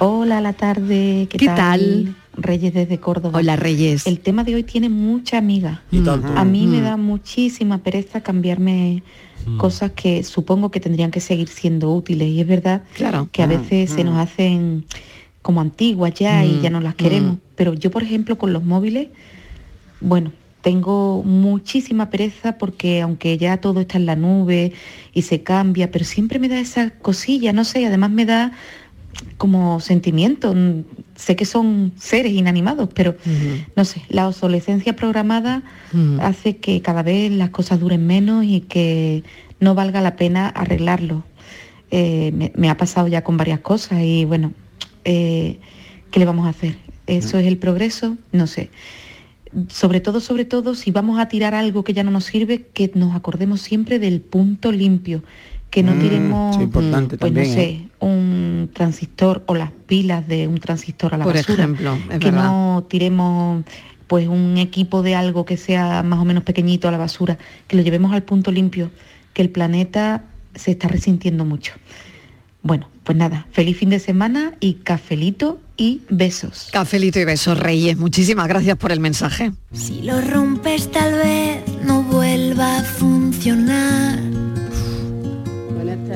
[0.00, 1.26] Hola, la tarde.
[1.30, 2.14] ¿Qué, ¿Qué tal?
[2.36, 3.38] Reyes desde Córdoba.
[3.40, 4.06] Hola, Reyes.
[4.06, 5.82] El tema de hoy tiene mucha amiga.
[5.90, 6.28] Y tanto.
[6.36, 6.84] A mí me Mm.
[6.84, 9.02] da muchísima pereza cambiarme
[9.56, 12.28] cosas que supongo que tendrían que seguir siendo útiles.
[12.28, 13.28] Y es verdad Claro.
[13.32, 14.84] que a veces se nos hacen
[15.42, 17.34] como antiguas ya y Mm, ya no las queremos.
[17.36, 17.40] mm.
[17.56, 19.08] Pero yo, por ejemplo, con los móviles,
[20.00, 24.72] bueno, tengo muchísima pereza porque aunque ya todo está en la nube
[25.14, 28.52] y se cambia, pero siempre me da esa cosilla, no sé, además me da
[29.36, 30.54] como sentimiento.
[30.54, 30.84] Mm,
[31.18, 33.16] Sé que son seres inanimados, pero
[33.74, 35.64] no sé, la obsolescencia programada
[36.20, 39.24] hace que cada vez las cosas duren menos y que
[39.58, 41.24] no valga la pena arreglarlo.
[41.90, 44.52] Eh, me, me ha pasado ya con varias cosas y bueno,
[45.04, 45.58] eh,
[46.12, 46.76] ¿qué le vamos a hacer?
[47.08, 48.16] ¿Eso es el progreso?
[48.30, 48.70] No sé.
[49.68, 52.92] Sobre todo, sobre todo, si vamos a tirar algo que ya no nos sirve, que
[52.94, 55.24] nos acordemos siempre del punto limpio,
[55.70, 57.88] que no Mm, tiremos, sí, importante pues también, no sé, ¿eh?
[58.00, 61.62] un transistor o las pilas de un transistor a la Por basura.
[61.64, 62.44] ejemplo, es que verdad.
[62.44, 63.64] no tiremos
[64.06, 67.76] pues un equipo de algo que sea más o menos pequeñito a la basura, que
[67.76, 68.90] lo llevemos al punto limpio,
[69.34, 71.74] que el planeta se está resintiendo mucho.
[72.62, 76.68] Bueno, pues nada, feliz fin de semana y cafelito y besos.
[76.72, 77.96] Cafelito y besos, Reyes.
[77.98, 79.52] Muchísimas gracias por el mensaje.
[79.72, 84.18] Si lo rompes tal vez no vuelva a funcionar.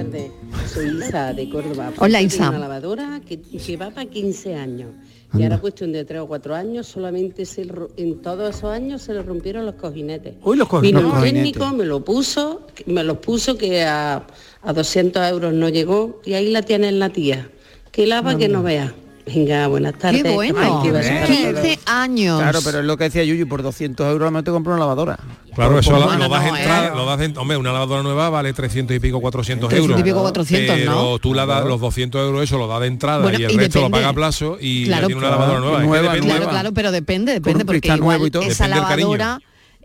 [0.03, 0.31] Tardes,
[0.73, 1.93] soy Isa de Córdoba.
[1.99, 2.49] Hola, Isa.
[2.49, 4.91] Una lavadora que, que va para 15 años.
[5.39, 9.15] Y ahora cuestión de 3 o 4 años, solamente se, en todos esos años se
[9.15, 10.35] le rompieron los cojinetes.
[10.43, 11.05] Uy, los Vino cojinetes.
[11.05, 14.27] un Los técnico, me lo puso, me los puso que a,
[14.61, 17.49] a 200 euros no llegó y ahí la tiene la tía.
[17.93, 18.93] Que lava que no vea.
[19.25, 20.23] Venga, buenas tardes.
[20.23, 20.59] Qué bueno.
[20.61, 21.37] Ay, qué beso para todos.
[21.61, 22.41] 15 años.
[22.41, 25.19] Claro, pero es lo que decía Yuyu, por 200 euros me te compro una lavadora.
[25.55, 26.93] Claro, eso lo, bueno, lo das no, entrada, eh.
[26.97, 30.01] lo das en- hombre, una lavadora nueva vale 300 y pico, 400 300 euros.
[30.01, 31.19] y pico, 400, pero ¿no?
[31.19, 33.57] tú la das los 200 euros, eso lo da de entrada Bueno, y el y
[33.59, 35.77] resto lo paga a plazo y Claro, ya tiene una lavadora nueva.
[35.77, 36.53] Es que Nueva, depende- Claro, nueva.
[36.53, 38.43] claro, pero depende, depende, porque igual nuevo y todo.
[38.43, 39.09] esa Depende cariño.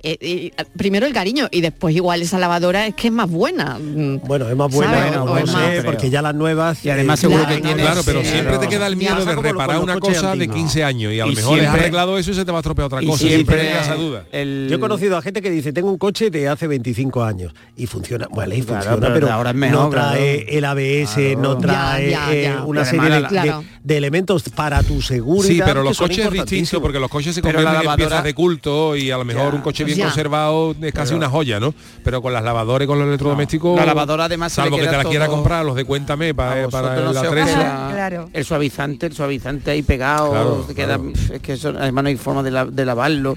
[0.03, 3.77] Eh, eh, primero el cariño y después igual esa lavadora es que es más buena.
[3.79, 5.23] Mm, Bueno, es más buena,
[5.86, 6.83] porque ya las nuevas...
[6.86, 8.88] Y además eh, seguro ya que no- tiene- Claro, pero Sí, siempre pero- te queda
[8.88, 10.55] el miedo de reparar una cosa de antiguos.
[10.57, 12.60] 15 años y a lo Y mejor has siempre- arreglado eso y se te va
[12.60, 13.25] a estropear otra cosa.
[13.25, 14.25] Y siempre siempre esa duda.
[14.31, 17.53] el- Yo he conocido a gente que dice, tengo un coche de hace 25 años
[17.75, 20.57] y funciona, bueno, y Claro, funciona, pero pero, ahora es mejor, no trae claro.
[20.57, 22.63] el ABS, no trae Ya, ya, eh, ya.
[22.63, 23.53] una serie de,
[23.88, 25.47] de- elementos para tu seguridad.
[25.54, 28.34] Sí, pero los coches es distinto porque los coches se Pero convierten en piezas de
[28.34, 29.56] culto y a lo mejor Ya.
[29.56, 30.06] un coche bien Ya.
[30.06, 31.73] conservado es casi una joya, ¿no?
[32.04, 34.97] Pero con las lavadoras y con los electrodomésticos, La lavadora además se salvo que te
[34.97, 37.54] la quiera comprar los de cuéntame para, A para no la se os 13.
[37.54, 38.30] queda Claro.
[38.34, 41.12] El suavizante, el suavizante ahí pegado, Claro, queda, claro.
[41.34, 43.36] es que eso, además no hay forma de, la- de lavarlo.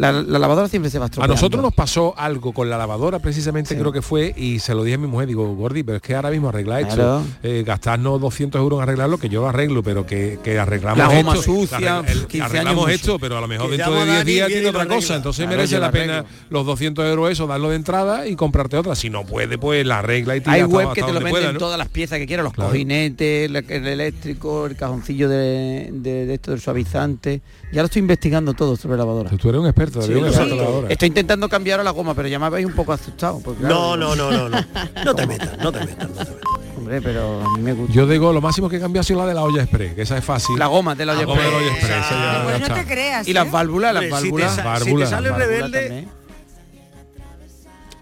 [0.00, 1.34] La, la lavadora siempre se va A estropeando.
[1.34, 4.94] nosotros nos pasó algo con la lavadora, precisamente creo que fue, y se lo dije
[4.94, 7.20] a mi mujer, digo, Gordi, pero es que ahora mismo arreglar Claro.
[7.20, 10.98] esto, eh, gastarnos 200 euros en arreglarlo, que yo lo arreglo, pero que, que arreglamos
[10.98, 13.20] La goma esto, sucia, arregla- el- 15 arreglamos años esto, mucho.
[13.20, 14.96] pero a lo mejor Que dentro de a 10 Dani, días tiene otra arregla.
[14.96, 18.78] cosa, entonces Claro, merece la pena los 200 euros eso, darlo de entrada y comprarte
[18.78, 18.94] otra.
[18.94, 21.30] Si no puede, pues la arregla y tira Hay web hasta que te lo venden
[21.30, 21.58] pueda, ¿no?
[21.58, 22.70] todas las piezas que quieras, los Claro.
[22.70, 27.42] cojinetes, el, el eléctrico, el cajoncillo de, de- de esto del suavizante.
[27.72, 29.30] Ya lo estoy investigando todo sobre lavadora.
[29.30, 30.88] Tú eres un experto, eres un experto en lavadora.
[30.88, 33.38] Estoy intentando cambiar la goma, pero ya me habéis un poco asustado.
[33.40, 34.64] porque, No, claro, no, no, no, no.
[35.04, 36.08] No te metas, no te metas.
[36.08, 36.36] no te metas.
[36.76, 37.92] Hombre, pero a mí me gusta.
[37.94, 40.02] Yo digo, lo máximo que he cambiado ha sido la de la olla express, que
[40.02, 40.58] esa es fácil.
[40.58, 41.90] La goma de la olla La goma de la olla express.
[42.10, 43.28] ya- Pues ya no te creas.
[43.28, 43.50] Y las ¿eh?
[43.52, 44.56] válvulas, las Hombre, si te válvulas.
[44.64, 46.08] válvulas, si te sale válvulas rebelde, también.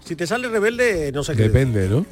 [0.05, 1.43] si te sale rebelde, no sé qué.
[1.43, 2.05] Depende, ¿no?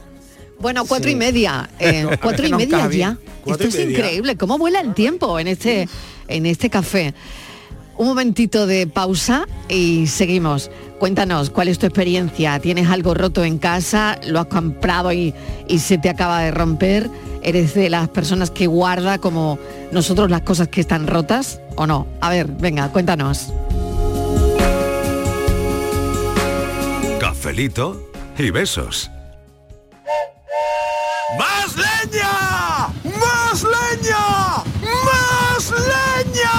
[0.59, 1.13] Bueno, cuatro Sí.
[1.13, 1.69] y media.
[1.79, 3.17] eh, No, cuatro y no media encaja ya.
[3.45, 4.35] Esto es increíble.
[4.37, 5.87] ¿Cómo vuela el tiempo en este,
[6.27, 7.13] en este café?
[7.97, 10.69] Un momentito de pausa y seguimos.
[10.99, 12.59] Cuéntanos, ¿cuál es tu experiencia?
[12.59, 14.19] ¿Tienes algo roto en casa?
[14.27, 15.33] ¿Lo has comprado y,
[15.67, 17.09] y se te acaba de romper?
[17.41, 19.57] ¿Eres de las personas que guarda como
[19.91, 22.05] nosotros las cosas que están rotas o no?
[22.21, 23.51] A ver, venga, cuéntanos.
[27.19, 29.09] Cafelito y besos.
[31.37, 32.87] ¡Más leña!
[33.03, 34.63] ¡Más leña!
[35.03, 36.51] ¡Más leña!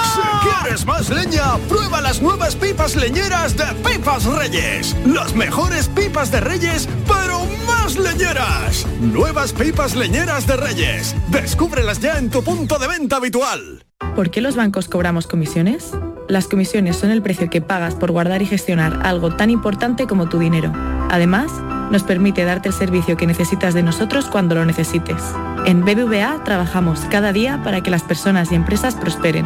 [0.63, 4.95] Si leña, prueba las nuevas pipas leñeras de Pipas Reyes.
[5.05, 8.85] Las mejores pipas de Reyes, pero más leñeras.
[8.99, 11.15] Nuevas pipas leñeras de Reyes.
[11.29, 13.85] Descúbrelas ya en tu punto de venta habitual.
[14.15, 15.91] ¿Por qué los bancos cobramos comisiones?
[16.27, 20.29] Las comisiones son el precio que pagas por guardar y gestionar algo tan importante como
[20.29, 20.71] tu dinero.
[21.09, 21.51] Además,
[21.91, 25.23] nos permite darte el servicio que necesitas de nosotros cuando lo necesites.
[25.65, 29.45] En BBVA trabajamos cada día para que las personas y empresas prosperen.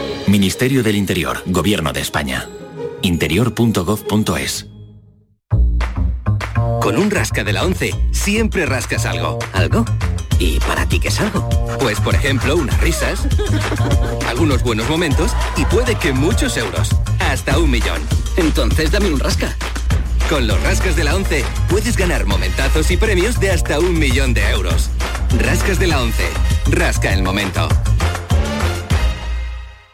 [0.31, 2.47] Ministerio del Interior, Gobierno de España.
[3.01, 4.65] interior.gov.es
[6.81, 9.39] Con un rasca de la 11 siempre rascas algo.
[9.51, 9.83] ¿Algo?
[10.39, 11.49] ¿Y para ti qué es algo?
[11.81, 13.27] Pues por ejemplo unas risas,
[14.25, 16.87] algunos buenos momentos y puede que muchos euros.
[17.19, 18.01] Hasta un millón.
[18.37, 19.57] Entonces dame un rasca.
[20.29, 24.33] Con los rascas de la 11 puedes ganar momentazos y premios de hasta un millón
[24.33, 24.91] de euros.
[25.39, 26.23] Rascas de la 11.
[26.71, 27.67] Rasca el momento.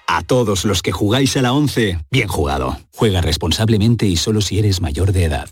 [0.08, 2.80] A todos los que jugáis a la 11, bien jugado.
[2.96, 5.50] Juega responsablemente y solo si eres mayor de edad.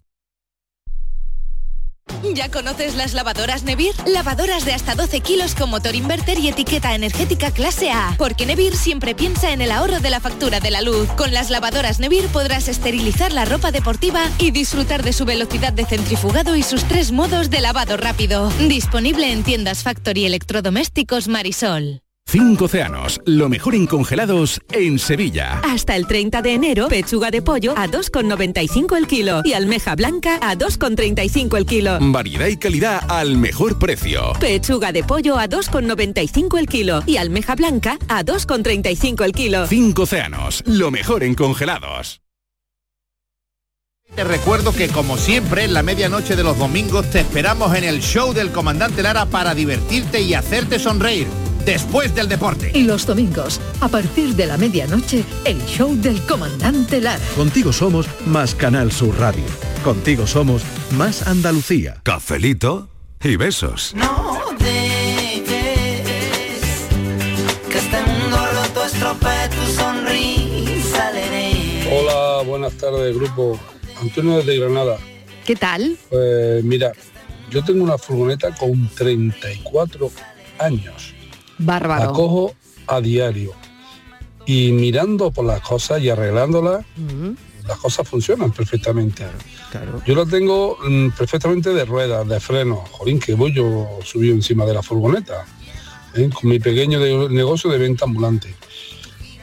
[2.34, 3.94] ¿Ya conoces las lavadoras Nevir?
[4.06, 8.16] Lavadoras de hasta 12 kilos con motor inverter y etiqueta energética clase A.
[8.18, 11.10] Porque Nevir siempre piensa en el ahorro de la factura de la luz.
[11.18, 15.86] Con las lavadoras Nevir podrás esterilizar la ropa deportiva y disfrutar de su velocidad de
[15.86, 18.50] centrifugado y sus tres modos de lavado rápido.
[18.68, 22.05] Disponible en tiendas Factory Electrodomésticos Marisol.
[22.38, 25.62] Cinco océanos, lo mejor en congelados en Sevilla.
[25.64, 30.38] Hasta el 30 de enero, pechuga de pollo a 2,95 el kilo y almeja blanca
[30.42, 31.98] a 2,35 el kilo.
[32.02, 34.34] Variedad y calidad al mejor precio.
[34.38, 39.66] Pechuga de pollo a 2,95 el kilo y almeja blanca a 2,35 el kilo.
[39.68, 42.20] Cinco océanos, lo mejor en congelados.
[44.14, 48.02] Te recuerdo que como siempre en la medianoche de los domingos te esperamos en el
[48.02, 51.28] show del comandante Lara para divertirte y hacerte sonreír
[51.66, 52.72] después del deporte.
[52.74, 57.24] Y los domingos, a partir de la medianoche, el show del comandante Lara.
[57.36, 59.44] Contigo somos más Canal Sur Radio.
[59.84, 62.02] Contigo somos más Andalucía.
[62.04, 62.90] Cafelito
[63.24, 63.94] y besos.
[63.96, 65.50] No dejes
[67.70, 71.12] que este mundo roto estropee tu sonrisa.
[71.92, 73.60] Hola, buenas tardes, grupo.
[74.02, 74.98] Antonio desde Granada.
[75.46, 75.98] ¿Qué tal?
[76.10, 76.92] Pues mira,
[77.50, 80.12] yo tengo una furgoneta con 34
[80.60, 81.15] años.
[81.60, 82.14] La Bárbaro.
[82.14, 82.54] cojo
[82.88, 83.52] a diario.
[84.46, 86.86] Y mirando por las cosas y arreglándolas,
[87.68, 89.26] las cosas funcionan perfectamente.
[90.06, 92.88] Yo la tengo mm, perfectamente de ruedas, de frenos.
[92.92, 95.46] Jolín, que voy yo subido encima de la furgoneta.
[96.14, 96.30] ¿eh?
[96.34, 98.56] con mi pequeño de- negocio de venta ambulante.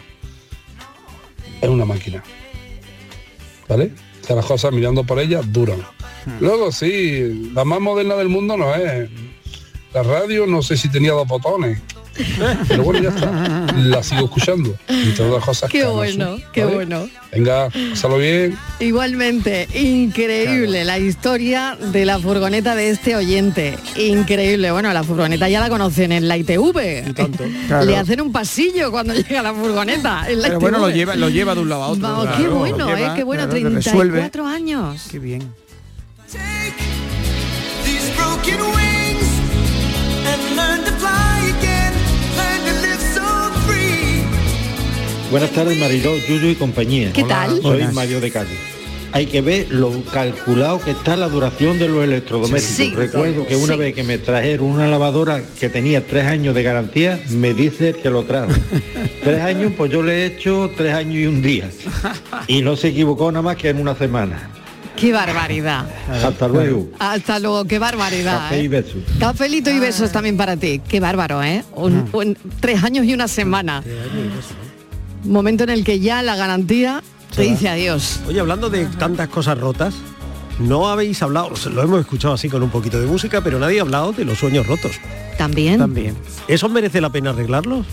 [1.61, 2.23] Es una máquina.
[3.67, 3.91] ¿Vale?
[4.21, 5.79] O sea, las cosas mirando por ella duran.
[6.39, 9.09] Luego sí, la más moderna del mundo no es.
[9.93, 11.79] La radio no sé si tenía dos botones.
[12.67, 13.65] Pero bueno, ya está.
[13.75, 14.75] La sigo escuchando.
[14.89, 16.75] Y todas las cosas Qué bueno, qué ¿vale?
[16.75, 17.09] bueno.
[17.31, 18.57] Venga, pásalo bien.
[18.79, 23.77] Igualmente, increíble la historia de la furgoneta de este oyente.
[23.97, 24.71] Increíble.
[24.71, 27.13] Bueno, la furgoneta ya la conocen en la ITV.
[27.67, 27.85] Claro.
[27.85, 30.25] Le hacen un pasillo cuando llega la furgoneta.
[30.29, 32.01] en la Pero bueno, lo lleva, lo lleva de un lado a otro.
[32.01, 33.11] Vamos, claro, qué bueno, lleva, ¿eh?
[33.15, 34.19] Qué bueno, claro, te resuelve.
[34.19, 35.07] 34 años.
[35.11, 35.53] Qué bien.
[45.31, 47.11] Buenas tardes, Mariló, Yuyu y compañía.
[47.11, 47.35] ¿Qué Hola.
[47.35, 47.49] tal?
[47.61, 47.93] Soy Buenas.
[47.93, 48.57] Mario de Cádiz.
[49.11, 52.75] Hay que ver lo calculado que está la duración de los electrodomésticos.
[52.75, 52.93] Sí.
[52.95, 53.79] Recuerdo que una Sí.
[53.79, 58.09] vez que me trajeron una lavadora que tenía tres años de garantía, me dice que
[58.09, 58.51] lo trajo.
[59.23, 61.69] tres años, pues yo le he hecho tres años y un día.
[62.47, 64.51] Y no se equivocó nada más que en una semana.
[64.97, 65.85] Qué barbaridad.
[66.09, 66.89] Hasta luego.
[66.99, 68.39] Hasta luego, qué barbaridad.
[68.49, 68.69] Café y ¿eh?
[68.69, 68.97] besos.
[69.19, 70.81] Cafelito y besos también para ti.
[70.87, 71.63] Qué bárbaro, ¿eh?
[71.73, 73.81] Un- un- tres años y una semana.
[75.25, 77.03] Momento en el que ya la garantía
[77.35, 78.19] te dice adiós.
[78.27, 79.93] Oye, hablando de tantas cosas rotas,
[80.59, 83.81] no habéis hablado, lo hemos escuchado así con un poquito de música, pero nadie ha
[83.81, 84.93] hablado de los sueños rotos.
[85.37, 85.79] También.
[85.79, 86.15] También.
[86.47, 87.85] ¿Eso merece la pena arreglarlos?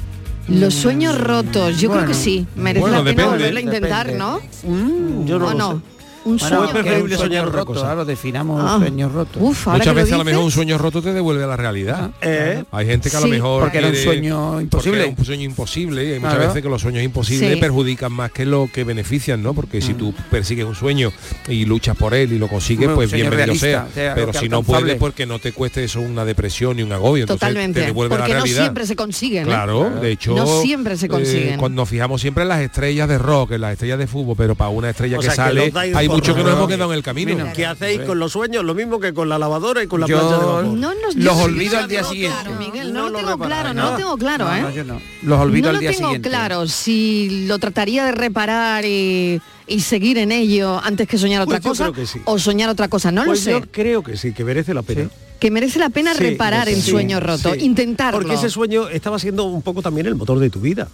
[0.49, 2.47] Los sueños rotos, yo creo que sí.
[2.57, 4.19] Merece Bueno, la pena depende, volverlo a intentar, depende.
[4.19, 5.25] ¿no?
[5.25, 5.73] yo no ¿O lo no?
[5.73, 6.02] sé.
[6.25, 7.27] Un Bueno, sueño es preferible roto.
[7.27, 7.73] soñar roto.
[7.73, 8.79] Claro, definamos Ah.
[8.79, 9.37] sueños rotos.
[9.43, 11.57] Uf, ahora Muchas lo veces a lo mejor un sueño roto te devuelve a la
[11.57, 12.11] realidad.
[12.21, 12.63] Eh.
[12.71, 13.33] Hay gente que a lo Sí.
[13.33, 14.69] mejor Porque era un quiere- sueño imposible.
[14.93, 16.49] porque era un sueño imposible y hay muchas Claro.
[16.49, 17.61] veces que los sueños imposibles Sí.
[17.61, 19.53] perjudican más que lo que benefician, ¿no?
[19.53, 19.83] Porque Mm.
[19.83, 21.11] si tú persigues un sueño
[21.49, 24.15] y luchas por él y lo consigues, un pues sueño bienvenido realista, sea.
[24.15, 27.25] Pero si no puedes, porque no te cueste eso una depresión y un agobio.
[27.25, 27.81] Entonces Totalmente.
[27.81, 28.63] te devuelve a la Porque no realidad.
[28.63, 29.43] siempre se consiguen.
[29.45, 29.47] ¿eh?
[29.47, 31.59] Claro, de hecho, No siempre se eh, consiguen.
[31.59, 34.55] cuando nos fijamos siempre en las estrellas de rock, en las estrellas de fútbol, pero
[34.55, 37.37] para una estrella que sale, hay por muchos que nos hemos quedado en el camino.
[37.55, 38.65] ¿Qué hacéis con los sueños?
[38.65, 40.65] Lo mismo que con la lavadora y con la Yo- plancha de vapor.
[40.65, 42.37] No nos Los olvido al día no siguiente.
[42.43, 44.85] Claro, Miguel, no, No lo tengo claro, no, lo tengo claro, No, ¿eh?
[44.85, 45.01] no.
[45.23, 46.29] Los olvido no al lo día tengo siguiente.
[46.29, 51.61] claro si lo trataría de reparar y, y seguir en ello antes que soñar otra
[51.61, 52.21] Pues yo cosa creo que sí.
[52.25, 53.51] o soñar otra cosa, no Pues lo sé.
[53.53, 55.09] yo creo que sí, que merece la pena.
[55.41, 57.65] Que merece la pena Sí, reparar sueños rotos, sí.
[57.65, 58.21] intentarlo.
[58.21, 60.89] Porque ese sueño estaba siendo un poco también el motor de tu vida.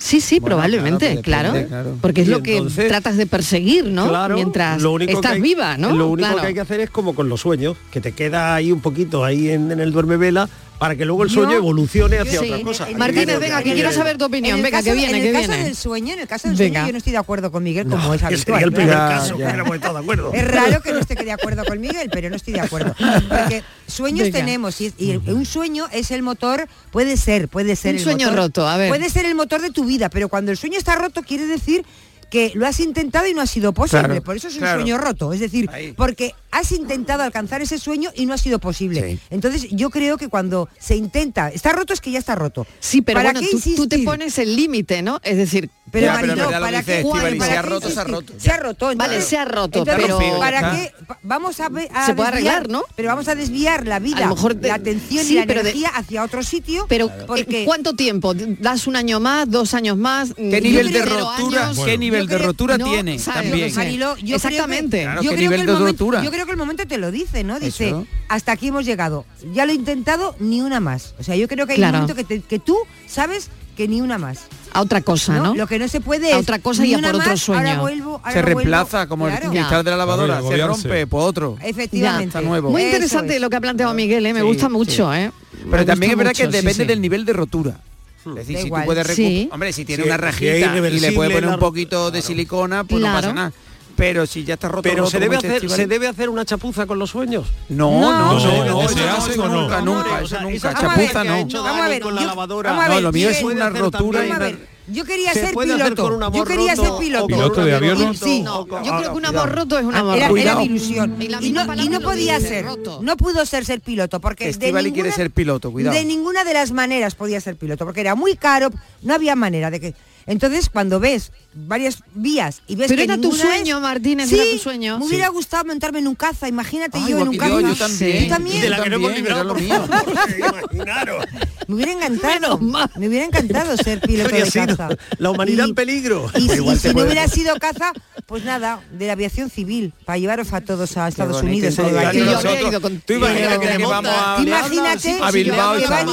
[0.00, 1.98] Sí, sí, Bueno, probablemente, claro, claro, depende, claro.
[2.00, 4.08] Porque es Y lo que tratas de perseguir, ¿no?
[4.08, 5.94] Claro, Mientras lo único estás hay- viva, ¿no?
[5.94, 8.72] Lo único que hay que hacer es como con los sueños, que te queda ahí
[8.72, 10.48] un poquito ahí en, en el duerme vela
[10.80, 12.50] para que luego el Yo- sueño evolucione hacia Sí.
[12.50, 12.88] otra cosa.
[12.96, 14.54] Martínez, venga, que quiero saber tu opinión.
[14.54, 15.64] En el Venga, caso- que viene, en que el caso viene.
[15.64, 16.80] del sueño, en el caso del Venga.
[16.80, 18.44] sueño yo no estoy de acuerdo con Miguel como es que habitual.
[18.60, 19.08] sería el primer ¿verdad?
[19.10, 20.32] caso que hubiéramos estado de acuerdo.
[20.34, 22.94] Es raro que no esté de acuerdo con Miguel, pero no estoy de acuerdo.
[23.28, 24.38] Porque sueños Venga.
[24.38, 28.26] tenemos y, y un sueño es el motor, puede ser, puede ser Un el sueño
[28.28, 28.88] motor- roto, a ver.
[28.88, 31.84] Puede ser el motor de tu vida, pero cuando el sueño está roto quiere decir
[32.30, 34.04] que lo has intentado y no ha sido posible.
[34.06, 34.80] Claro, Por eso es un claro.
[34.80, 35.32] sueño roto.
[35.32, 35.92] Es decir, Ahí.
[35.96, 39.18] porque has intentado alcanzar ese sueño y no ha sido posible.
[39.30, 42.66] Entonces yo creo que cuando se intenta, está roto es que ya está roto.
[42.80, 45.20] Sí, pero ¿Para bueno, qué tú, tú te pones el límite, ¿no?
[45.22, 46.98] Es decir, Pero, Ya, pero Mariló, ¿para qué?
[47.00, 48.32] Estíbaliz, ¿Para se ha roto, se ha roto.
[48.38, 48.92] Se ha roto.
[48.94, 50.92] Vale, se ha roto, entonces, pero- ¿para qué?
[51.24, 52.84] Vamos a, a Se puede desviar- arreglar, ¿no?
[52.94, 55.46] Pero vamos a desviar la vida, A lo mejor de- la atención sí, y la
[55.46, 56.86] pero de- energía hacia otro sitio.
[56.88, 58.34] pero porque ¿en ¿cuánto tiempo?
[58.34, 60.32] ¿Das un año más, dos años más?
[60.34, 63.70] ¿Qué nivel de rotura, años- qué nivel de rotura tiene también?
[63.70, 63.76] Sí.
[63.76, 65.02] Mariló, yo Exactamente.
[65.02, 66.04] Creo que, yo ¿qué creo que de el momento,
[66.40, 67.60] creo que el momento te lo dice, ¿no?
[67.60, 68.06] Dice, Eso.
[68.28, 69.24] hasta aquí hemos llegado.
[69.52, 71.14] Ya lo he intentado, ni una más.
[71.18, 71.98] O sea, yo creo que hay Claro.
[71.98, 72.76] un momento que, te- que tú
[73.06, 74.40] sabes que ni una más.
[74.72, 75.54] A otra cosa, ¿no?
[75.54, 77.30] Lo que no se puede A es otra cosa ni y a una por otro
[77.32, 77.60] más, sueño.
[77.68, 78.58] Ahora vuelvo, ahora Se vuelvo.
[78.60, 79.44] reemplaza como Claro.
[79.46, 81.56] el cristal de la lavadora, se rompe por otro.
[81.62, 82.26] Efectivamente.
[82.26, 82.70] Está nuevo.
[82.70, 83.40] Muy interesante es.
[83.40, 84.32] lo que ha planteado Miguel, ¿eh?
[84.34, 84.72] me Sí, gusta sí.
[84.72, 85.32] mucho, ¿eh?
[85.64, 86.84] Me Pero también es verdad que mucho, depende sí.
[86.88, 87.80] del nivel de rotura.
[88.26, 88.82] Es decir, Da si igual.
[88.82, 89.22] tú puedes Sí.
[89.24, 89.54] recuperar...
[89.54, 92.84] Hombre, si tiene Sí, una rajita y le puedes poner la- un poquito de silicona,
[92.84, 93.52] pues no pasa nada.
[94.00, 96.44] Pero si ya está roto, Pero roto, se debe dice hacer, se debe hacer una
[96.46, 97.48] chapuza con los sueños.
[97.68, 99.60] No, No, no, no, no, no, se no, hace o no.
[99.62, 100.74] nunca, No, nunca, no, eso nunca.
[100.74, 101.46] Chapuza no.
[101.62, 102.88] Vamos a ver, con la lavadora.
[102.88, 104.56] No, lo mío es una rotura y
[104.92, 106.06] Yo quería Se ser piloto.
[106.06, 107.26] amor Yo quería ser piloto.
[107.26, 108.14] ¿Piloto de avión?
[108.16, 108.42] Sí.
[108.48, 109.56] o con- Yo creo que un amor Cuidado.
[109.60, 110.40] roto es un Ah, amor era, roto.
[110.40, 111.16] era mi ilusión.
[111.20, 112.64] Y Y no, y no podía ser.
[112.64, 112.98] roto.
[113.02, 115.94] No pudo ser ser piloto porque de Estivali quiere ninguna- ser piloto, cuidado.
[115.94, 118.70] De ninguna de las maneras podía ser piloto, porque era muy caro,
[119.02, 119.94] no había manera de que.
[120.26, 124.36] Entonces, cuando ves varias vías y ves Pero que era tu sueño, es- Martínez, sí,
[124.38, 124.98] era tu sueño.
[124.98, 127.50] Me hubiera gustado montarme en un caza, imagínate Ay, yo en un caza.
[127.50, 128.24] yo, yo también.
[128.24, 128.56] Tú también.
[128.56, 129.86] Y de la que no hemos librado, por mío.
[129.86, 131.24] favor, imaginaros.
[131.70, 132.58] Me hubiera encantado.
[132.96, 134.88] Me hubiera encantado ser piloto de sido caza.
[135.18, 136.30] la humanidad Y- en peligro.
[136.36, 137.92] Y, Pues si- y no hubiera sido caza,
[138.26, 141.78] pues nada, de la aviación civil, para llevaros a todos a Estados bonito Unidos.
[141.78, 146.08] a Tú imagínate que vamos a, Imagínate a Bilbao y que van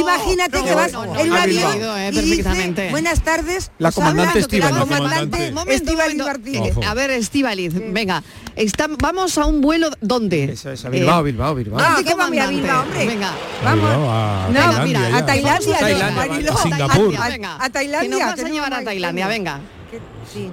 [0.00, 6.24] imagínate que vas en un avión y dice, buenas tardes La os comandante la.
[6.24, 6.84] Martínez Ojo.
[6.86, 8.22] A ver, Estíbaliz, venga,
[8.64, 10.44] está- vamos a un vuelo, ¿dónde?
[10.52, 11.80] Eso es, a Bilbao, Eh, Bilbao, Bilbao.
[11.80, 12.46] Ah, Sí, ¿qué vamos a a.
[12.48, 13.06] Bilbao, hombre?
[13.06, 13.32] Venga.
[13.64, 13.90] Vamos.
[13.90, 15.16] Bilbao, a No, Tailandia, mira, ya.
[15.16, 17.16] a Tailandia, no, Tailandia, Mariló, a Singapur.
[17.16, 18.08] a, Venga, a Tailandia.
[18.10, 19.60] que nos vas a llevar a Tailandia, venga.
[19.90, 20.00] Que-
[20.32, 20.50] sí.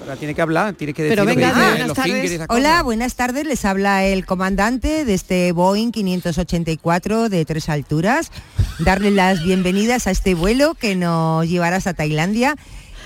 [0.00, 2.40] Ahora tiene que hablar, tiene que decir Pero que venga, dice, buenas tardes.
[2.48, 3.46] Hola, buenas tardes.
[3.46, 8.32] Les habla el comandante de este Boeing 584 de tres alturas.
[8.80, 12.56] Darle las bienvenidas a este vuelo que nos llevará hasta Tailandia.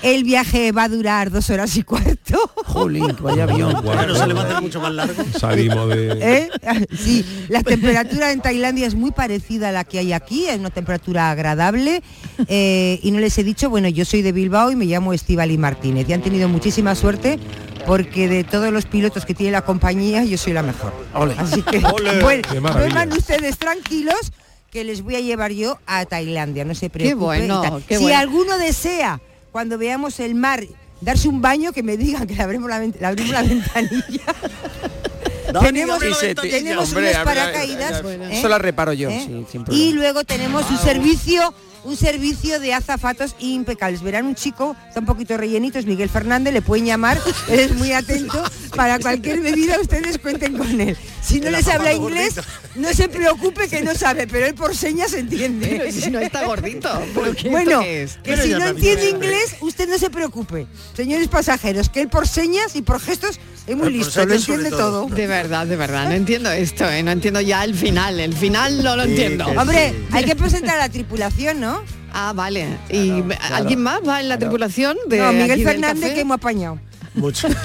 [0.01, 2.37] El viaje va a durar dos horas y cuarto.
[2.65, 3.81] Jolín, vaya avión.
[3.81, 5.23] Claro, se le va a hacer mucho más largo.
[5.39, 6.17] Salimos de...
[6.21, 6.49] ¿Eh?
[6.97, 10.69] Sí, la temperatura en Tailandia es muy parecida a la que hay aquí, es una
[10.69, 12.03] temperatura agradable.
[12.47, 15.57] eh, y no les he dicho, bueno, yo soy de Bilbao y me llamo Estivali
[15.57, 16.07] Martínez.
[16.07, 17.39] Y han tenido muchísima suerte
[17.87, 20.93] porque de todos los pilotos que tiene la compañía, yo soy la mejor.
[21.37, 22.13] Así que, bueno,
[22.73, 24.31] duerman ustedes tranquilos
[24.69, 27.17] que les voy a llevar yo a Tailandia, no se preocupen.
[27.47, 28.17] bueno, si bueno.
[28.17, 29.21] alguno desea,
[29.57, 30.63] cuando veamos el mar,
[31.01, 34.21] darse un baño, que me digan que le abrimos la, le abrimos la ventanilla.
[35.63, 38.03] Tenemos Sí, tenemos hombre, ver, ver, paracaídas.
[38.03, 38.37] ver, ¿eh?
[38.37, 39.45] Eso la reparo yo, ¿eh?
[39.51, 44.01] sí, y luego tenemos un servicio un servicio de azafatos impecables.
[44.01, 47.19] Verán un chico, está un poquito rellenito, es Miguel Fernández, le pueden llamar,
[47.49, 48.43] él es muy atento,
[48.75, 50.97] para cualquier bebida ustedes cuenten con él.
[51.21, 52.51] Si no El les habla inglés, gordito.
[52.75, 55.67] no se preocupe que no sabe, pero él por señas entiende.
[55.77, 56.89] Pero si no está gordito.
[57.13, 58.13] ¿pero qué- Bueno, es?
[58.15, 60.67] que Pero si no entiende inglés, usted no se preocupe.
[60.95, 65.05] Señores pasajeros, que él por señas y por gestos es muy listo, lo entiende todo.
[65.07, 65.15] todo.
[65.15, 67.03] De verdad, de verdad, no entiendo esto, ¿eh?
[67.03, 69.45] no entiendo ya el final, el final no lo Sí, entiendo.
[69.47, 71.66] Hombre, hay que presentar a la tripulación, ¿no?
[72.13, 72.77] Ah, vale.
[72.89, 76.13] ¿Y alguien más va en la tripulación de no, Miguel aquí del Fernández café?
[76.15, 76.79] que hemos apañado.
[77.15, 77.47] Mucho.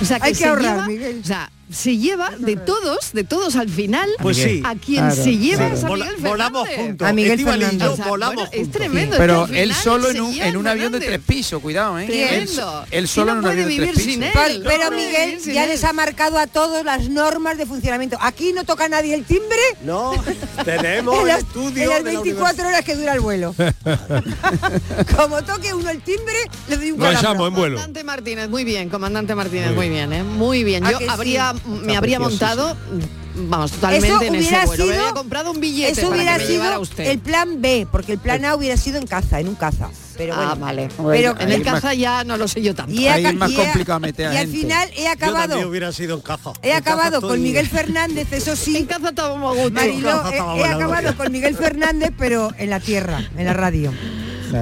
[0.00, 1.20] O sea, Hay que se ahorrar, lleva- Miguel.
[1.22, 4.08] O sea, se lleva de todos, de todos al final.
[4.20, 4.62] Pues sí.
[4.64, 5.74] A quien Claro, se lleva claro.
[5.74, 5.88] es a
[6.28, 6.86] volamos Fernández.
[6.86, 7.08] juntos.
[7.08, 7.92] A Miguel Estíbaliz y yo Fernández.
[7.92, 9.16] O sea, volamos bueno, es tremendo.
[9.18, 11.24] Pero él solo en un, lleva en un avión de Fernández.
[11.26, 12.06] tres pisos, cuidado, ¿eh?
[12.06, 12.86] Tremendo.
[12.90, 14.22] Él, solo no en un avión de tres pisos.
[14.46, 14.62] él.
[14.64, 18.16] Pero, no Miguel ya les ha marcado a todos las normas de funcionamiento.
[18.20, 20.12] Aquí no toca nadie el timbre No,
[20.64, 23.54] tenemos en el las, estudio en las de la 24 horas que dura el vuelo.
[25.16, 26.34] Como toque uno el timbre,
[26.68, 27.06] le doy un Lo
[27.46, 27.76] en vuelo.
[27.76, 30.22] Comandante Martínez, muy bien, comandante Martínez, Muy bien, ¿eh?
[30.22, 30.84] muy bien.
[30.86, 34.84] ¿A Yo habría, me habría montado, mm, vamos, Eso totalmente en ese hubiera vuelo.
[34.86, 37.06] Me sido- habría comprado un billete Eso para hubiera que me llevara sido usted.
[37.06, 39.88] el plan B, porque el plan A hubiera sido en caza, en un caza.
[40.16, 40.56] Pero ah, bueno.
[40.64, 40.88] vale.
[41.10, 42.90] Pero en el más- caza ya no lo sé yo tanto.
[42.92, 43.04] y,
[43.34, 46.52] más y he- complicado meter a y al final he acabado hubiera sido en caza.
[46.62, 48.76] He En caza acabado con Miguel Fernández, eso sí.
[48.78, 49.74] En caza estábamos a gusto.
[49.74, 53.92] Mariló, caza he, he acabado con Miguel Fernández, pero en la tierra, en la radio.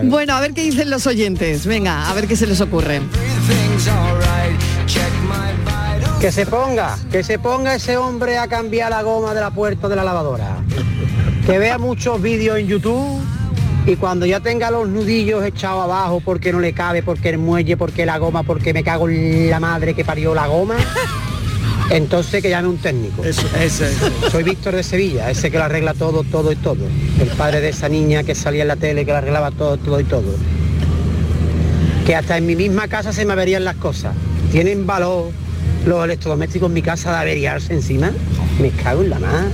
[0.05, 1.67] Bueno, a ver qué dicen los oyentes.
[1.67, 3.01] Venga, a ver qué se les ocurre.
[6.25, 9.91] Que se ponga, que se ponga ese hombre a cambiar la goma de la puerta
[9.91, 10.57] de la lavadora.
[11.45, 13.20] Que vea muchos vídeos en YouTube
[13.85, 17.77] y cuando ya tenga los nudillos echados abajo porque no le cabe, porque el muelle,
[17.77, 20.77] porque la goma, porque me cago en la madre que parió la goma,
[21.91, 23.22] entonces que llame un técnico.
[23.22, 23.47] Eso.
[23.61, 24.31] Ese, ese.
[24.31, 26.87] Soy Víctor de Sevilla, ese que lo arregla todo, todo y todo.
[27.20, 30.01] El padre de esa niña que salía en la tele, que lo arreglaba todo, todo
[30.01, 30.35] y todo.
[32.07, 34.14] Que hasta en mi misma casa se me averían las cosas.
[34.51, 35.44] ¿Tienen valor
[35.87, 38.11] los electrodomésticos en mi casa de averiarse encima?
[38.61, 39.45] Me cago en la mar.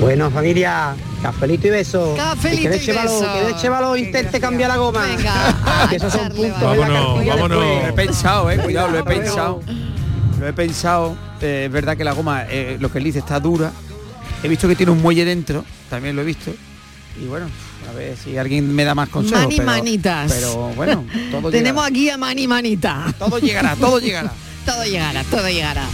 [0.00, 2.14] Bueno, familia, cafelito y beso.
[2.16, 3.26] Cafelito y que de beso.
[3.60, 5.04] que de intente cambiar la goma.
[5.04, 6.86] Venga, que esos son puntos valor.
[6.86, 7.58] en la Vámonos, vámonos.
[7.58, 9.60] Lo he pensado, eh, cuidado, lo he pensado.
[10.38, 11.16] Lo he pensado.
[11.42, 13.72] eh, es verdad que la goma, eh, lo que él dice, está dura.
[14.42, 16.50] He visto que tiene un muelle dentro, también lo he visto.
[17.22, 17.46] Y bueno,
[17.90, 19.42] a ver si alguien me da más consejos.
[19.42, 20.32] Mani pero, manitas.
[20.32, 21.86] Pero bueno, todo Tenemos llegará.
[21.86, 23.14] aquí a Mani Manita.
[23.18, 24.32] Todo llegará, todo llegará.
[24.66, 25.86] Todo llegará, todo llegará.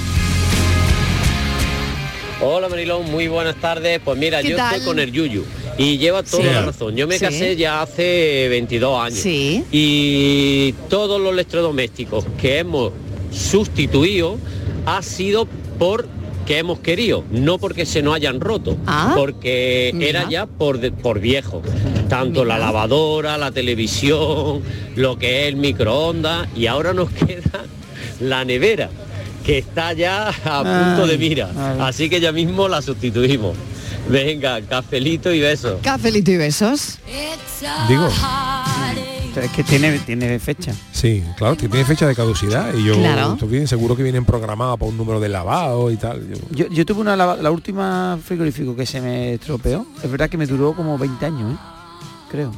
[2.43, 4.01] Hola Marilón, muy buenas tardes.
[4.05, 4.75] Pues mira, ¿Qué yo tal?
[4.75, 5.45] estoy con el Yuyu
[5.79, 6.49] y lleva toda Sí.
[6.51, 6.95] la razón.
[6.97, 7.25] Yo me Sí.
[7.25, 9.65] casé ya hace 22 años Sí.
[9.73, 12.93] y todos los electrodomésticos que hemos
[13.33, 14.39] sustituido
[14.85, 15.47] ha sido
[15.79, 16.09] por
[16.47, 20.21] que hemos querido, no porque se nos hayan roto, Ah, porque mira.
[20.21, 21.61] era ya por, de- por viejo.
[22.09, 24.63] Tanto la lavadora, la televisión,
[24.95, 27.65] lo que es el microondas y ahora nos queda
[28.21, 28.89] la nevera
[29.45, 30.63] que está ya a
[30.95, 31.51] punto de mira.
[31.57, 31.79] ay.
[31.81, 33.57] Así que ya mismo la sustituimos.
[34.09, 35.79] Venga, cafelito y besos.
[35.83, 36.99] Cafelito y besos.
[37.89, 38.09] Digo.
[39.43, 40.73] Es que tiene, tiene fecha.
[40.93, 43.35] Sí, claro, que tiene fecha de caducidad y yo Claro.
[43.35, 46.27] esto viene- seguro que vienen programadas por un número de lavado y tal.
[46.27, 49.87] Yo- Yo, yo tuve una lava- la última frigorífico que se me estropeó.
[50.03, 51.57] Es verdad que me duró como 20 años, ¿eh?
[52.31, 52.51] creo.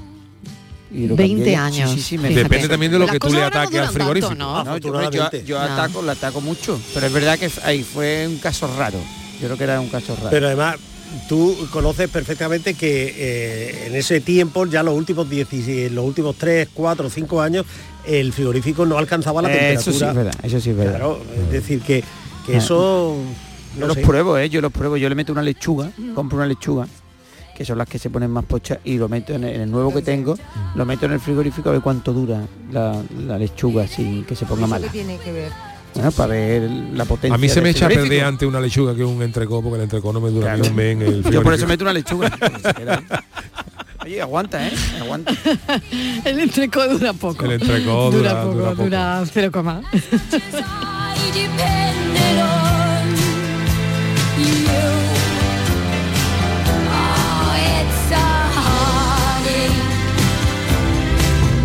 [0.90, 1.56] Y lo 20 cambié.
[1.56, 2.44] años, Sí, sí, sí, me fíjate.
[2.44, 4.34] Depende también de lo Las que tú le ahora no ataques al duran tanto, frigorífico.
[4.34, 4.64] ¿no?
[4.64, 5.64] No, yo, yo, yo No.
[5.64, 8.98] ataco, la ataco mucho, pero es verdad que ahí fue un caso raro.
[9.40, 10.30] Yo creo que era un caso raro.
[10.30, 10.76] Pero además,
[11.28, 16.68] tú conoces perfectamente que eh, en ese tiempo, ya los últimos 10, los últimos 3,
[16.72, 17.66] 4, 5 años,
[18.06, 19.80] el frigorífico no alcanzaba la temperatura.
[19.80, 20.92] Eso sí es verdad, eso sí es verdad.
[20.96, 22.02] Claro, es decir, que,
[22.46, 22.58] que Ah.
[22.58, 23.14] eso...
[23.74, 24.00] Yo no los sé.
[24.02, 24.48] pruebo, ¿eh?
[24.48, 24.96] Yo los pruebo.
[24.96, 26.88] Yo le meto una lechuga, compro una lechuga,
[27.58, 29.70] que son las que se ponen más pochas, y lo meto en el, en el
[29.72, 30.38] nuevo que tengo,
[30.76, 32.40] lo meto en el frigorífico a ver cuánto dura
[32.70, 34.86] la, la lechuga sin que se ponga ¿Eso mala.
[34.86, 35.50] qué tiene que ver?
[35.92, 37.34] Bueno, para ver la potencia.
[37.34, 39.82] A mí se me echa a perder ante una lechuga que un entrecó, porque el
[39.82, 40.70] entrecó no me dura ni Claro.
[40.70, 42.30] un mes en el Yo por eso meto una lechuga.
[44.04, 44.72] Oye, aguanta, ¿eh?
[45.00, 45.32] Aguanta.
[46.24, 47.44] El entrecó dura poco.
[47.44, 48.82] El entrecó dura- poco, dura poco.
[48.84, 49.50] dura 0,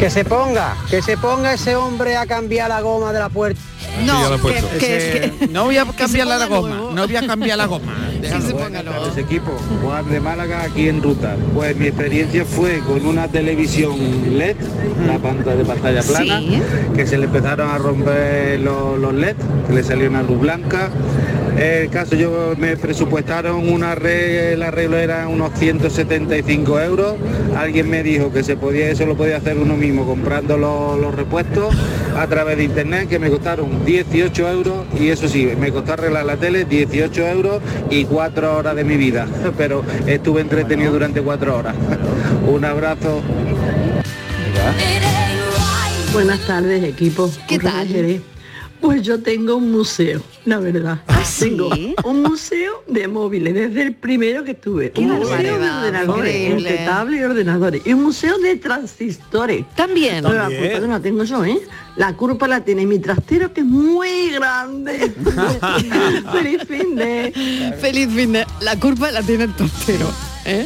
[0.03, 3.61] Que se ponga, que se ponga ese hombre a cambiar la goma de la puerta.
[4.05, 4.37] No,
[4.79, 6.67] que, que- no voy a cambiar la goma.
[6.69, 6.91] nuevo.
[6.91, 7.93] No voy a cambiar la goma.
[8.83, 9.17] nuevo.
[9.17, 9.51] equipo,
[9.83, 11.35] Juan de Málaga aquí en ruta.
[11.53, 13.95] Pues mi experiencia fue con una televisión
[14.37, 14.55] LED,
[15.03, 16.61] una pantalla de pantalla plana, Sí.
[16.95, 19.35] que se le empezaron a romper los, los LED,
[19.67, 20.89] que le salió una luz blanca.
[21.57, 27.15] El caso yo me presupuestaron una red, el arreglo era unos 175 euros.
[27.55, 31.13] Alguien me dijo que se podía, eso lo podía hacer uno mismo comprando los, los
[31.13, 31.75] repuestos
[32.17, 36.25] a través de internet que me costaron 18 euros y eso sí, me costó arreglar
[36.25, 39.27] la tele 18 euros y cuatro horas de mi vida.
[39.57, 41.75] Pero estuve entretenido durante cuatro horas.
[42.47, 43.21] Un abrazo.
[46.13, 47.31] Buenas tardes, equipo.
[47.47, 47.87] ¿Qué tal?
[48.83, 50.99] Pues yo tengo un museo, la verdad.
[51.39, 51.69] Tengo
[52.03, 54.91] un museo de móviles, desde el primero que tuve.
[54.97, 57.81] Un museo de ordenadores, entre tablets y ordenadores.
[57.85, 59.65] Y un museo de transistores.
[59.73, 60.21] También.
[60.21, 61.61] Pero la culpa no la tengo yo, ¿eh?
[61.95, 65.13] La culpa la tiene mi trastero, que es muy grande.
[66.33, 67.75] Feliz fin de...
[67.79, 68.45] Feliz fin de...
[68.59, 70.11] La culpa la tiene el tortero.
[70.45, 70.65] ¿Eh?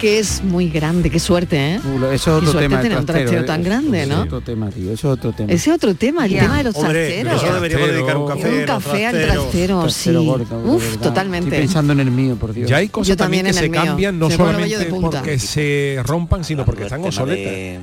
[0.00, 1.80] Que es muy grande, qué suerte, ¿eh?
[1.84, 2.82] Uh, Eso es otro suerte tema.
[2.82, 4.14] tener un trastero tan grande, ¿no?
[4.20, 4.92] Es otro tema, tío.
[4.92, 5.52] Eso es otro tema.
[5.52, 7.42] Ese otro tema, el tema de los Hombre, trasteros.
[7.42, 8.48] eso deberíamos dedicar un café.
[8.48, 9.42] un los café al trasteros.
[9.50, 10.26] trastero, Trastero sí.
[10.26, 11.00] gordo, de Uf, verdad.
[11.02, 11.48] totalmente.
[11.48, 12.68] Estoy pensando en el mío, por Dios.
[12.70, 13.90] Ya hay cosas Yo también también que en se mío.
[13.90, 17.52] cambian no Se solamente porque se rompan, sino porque están obsoletas.
[17.52, 17.80] de,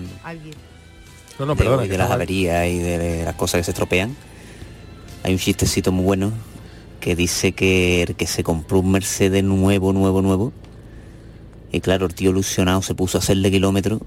[1.40, 1.84] No, no, de- perdona.
[1.84, 4.16] de que las averías y de las cosas que se estropean.
[5.24, 6.32] Hay un chistecito muy bueno
[7.00, 10.52] que dice que el que se compró un Mercedes nuevo, nuevo, nuevo.
[11.74, 14.00] Y claro, el tío ilusionado se puso a hacerle kilómetros.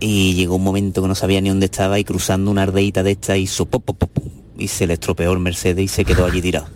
[0.00, 3.12] Y llegó un momento que no sabía ni dónde estaba y cruzando una ardeita de
[3.12, 4.24] esta hizo pop, pop, pop,
[4.58, 6.66] y se le estropeó el Mercedes y se quedó allí tirado.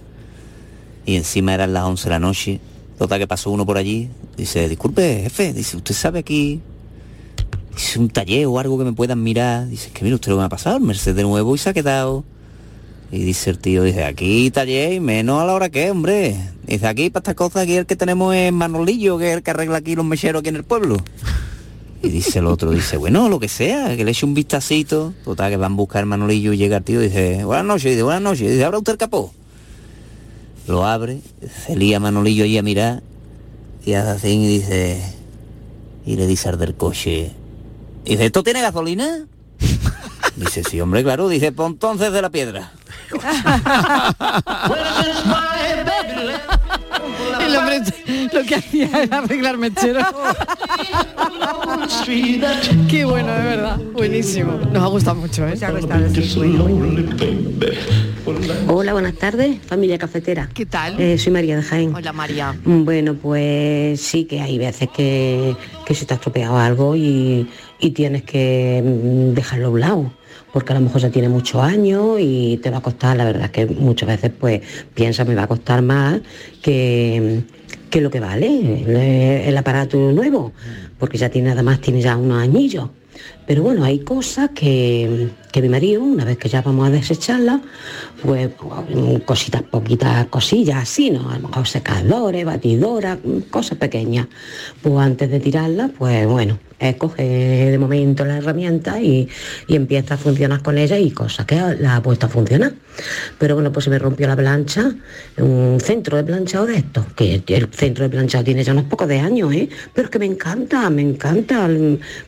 [1.05, 2.61] Y encima eran las 11 de la noche.
[2.99, 4.09] Total que pasó uno por allí.
[4.37, 6.61] Dice, disculpe, jefe, dice, ¿usted sabe aquí
[7.75, 9.69] Dice, un taller o algo que me puedan mirar.
[9.69, 11.75] Dice, que mira usted lo que me ha pasado, el Mercedes nuevo y se ha
[11.75, 12.25] quedado.
[13.13, 16.37] Y dice el tío, dice, aquí taller menos a la hora que, hombre.
[16.67, 19.51] Dice, aquí para estas cosas aquí el que tenemos es Manolillo, que es el que
[19.51, 20.97] arregla aquí los mecheros aquí en el pueblo.
[22.03, 25.13] Y dice el otro, dice, bueno, lo que sea, que le eche un vistacito.
[25.25, 28.23] Total, que van a buscar Manolillo y llega el tío dice, buenas noches, dice, buenas
[28.23, 28.51] noches.
[28.51, 29.35] Dice, ¿abra usted el capó?
[30.69, 31.21] Lo abre,
[31.67, 33.03] se lía Manolillo ahí a mirar
[33.85, 35.03] y hace así y dice,
[36.07, 37.33] y le dice al del coche,
[38.05, 39.27] dice, ¿esto tiene gasolina?
[40.41, 41.29] Dice, sí, hombre, claro.
[41.29, 42.73] Dice, pues entonces de la piedra.
[47.41, 47.81] El hombre
[48.33, 50.03] lo que hacía era arreglar mecheros.
[52.89, 53.77] Qué bueno, de verdad.
[53.93, 54.53] Buenísimo.
[54.73, 55.55] Nos ha gustado mucho, ¿eh?
[58.67, 60.49] Hola, buenas tardes, familia cafetera.
[60.55, 60.99] ¿Qué tal?
[60.99, 61.95] Eh, soy María de Jaén.
[61.95, 62.57] Hola, María.
[62.65, 67.47] Bueno, pues sí que hay veces que, que se te ha estropeado algo y,
[67.79, 70.13] y tienes que mm, dejarlo a un lado,
[70.53, 73.45] porque a lo mejor ya tiene muchos años y te va a costar, la verdad
[73.45, 74.61] es que muchas veces pues
[74.95, 76.21] piensa me va a costar más
[76.63, 77.43] que,
[77.91, 80.53] que lo que vale el, aparato nuevo,
[80.99, 82.89] porque ya tiene además tiene ya unos añillos.
[83.47, 87.61] Pero bueno, hay cosas que, que mi marido, una vez que ya vamos a desecharlas,
[88.23, 88.51] pues
[89.27, 91.29] cositas, poquitas cosillas así, ¿no?
[91.29, 93.19] A lo mejor secadores, batidoras,
[93.51, 94.29] cosas pequeñas.
[94.81, 99.29] Pues antes de tirarlas, pues bueno, eh, coge de momento la herramienta y,
[99.69, 102.73] y empieza a funcionar con ella y cosas que la ha puesto a funcionar.
[103.39, 104.93] Pero bueno, pues se me rompió la plancha,
[105.39, 109.11] un centro de planchado de estos, que el centro de planchado tiene ya unos pocos
[109.11, 109.69] años, ¿eh?
[109.95, 111.69] Pero es que me encanta, me encanta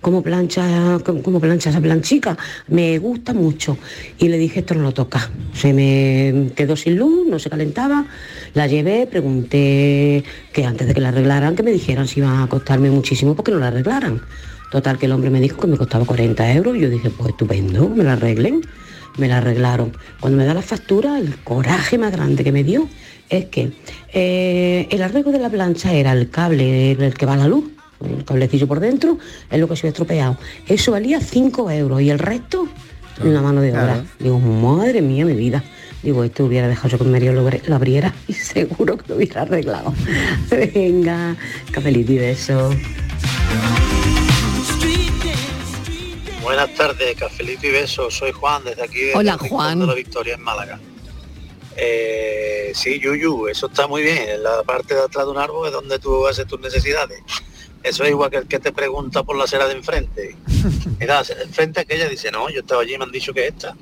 [0.00, 2.36] cómo plancha, cómo plancha esa planchica,
[2.68, 3.76] me gusta mucho.
[4.18, 5.30] Y le dije, esto no lo toca.
[5.54, 8.06] Se me quedó sin luz, no se calentaba,
[8.54, 12.46] la llevé, pregunté que antes de que la arreglaran, que me dijeran si iba a
[12.46, 14.20] costarme muchísimo porque no la arreglaran.
[14.70, 17.30] Total, que el hombre me dijo que me costaba 40 euros y yo dije, pues
[17.30, 18.62] estupendo, me la arreglen.
[19.18, 19.92] Me la arreglaron.
[20.20, 22.88] Cuando me da la factura, el coraje más grande que me dio
[23.28, 23.72] es que
[24.12, 27.64] eh, el arreglo de la plancha era el cable el que va a la luz,
[28.02, 29.18] el cablecillo por dentro,
[29.50, 30.38] es lo que se había estropeado.
[30.66, 32.68] Eso valía 5 euros y el resto,
[33.22, 34.02] una mano de obra.
[34.18, 35.62] Digo, madre mía, mi vida.
[36.02, 39.42] Digo, esto hubiera dejado yo que Mario lo, lo abriera y seguro que lo hubiera
[39.42, 39.94] arreglado.
[40.50, 41.36] Venga,
[41.70, 42.70] cafelito y beso.
[46.42, 48.14] Buenas tardes, cafelito y besos.
[48.14, 49.78] Soy Juan, desde aquí de Hola, Juan.
[49.78, 50.80] de la Victoria en Málaga.
[51.76, 54.28] Eh, sí, Yuyu, eso está muy bien.
[54.28, 57.22] En la parte de atrás de un árbol es donde tú haces tus necesidades.
[57.82, 60.36] Eso es igual que el que te pregunta por la acera de enfrente.
[61.00, 63.76] Mira, enfrente aquella dice, no, yo estaba allí y me han dicho que esta.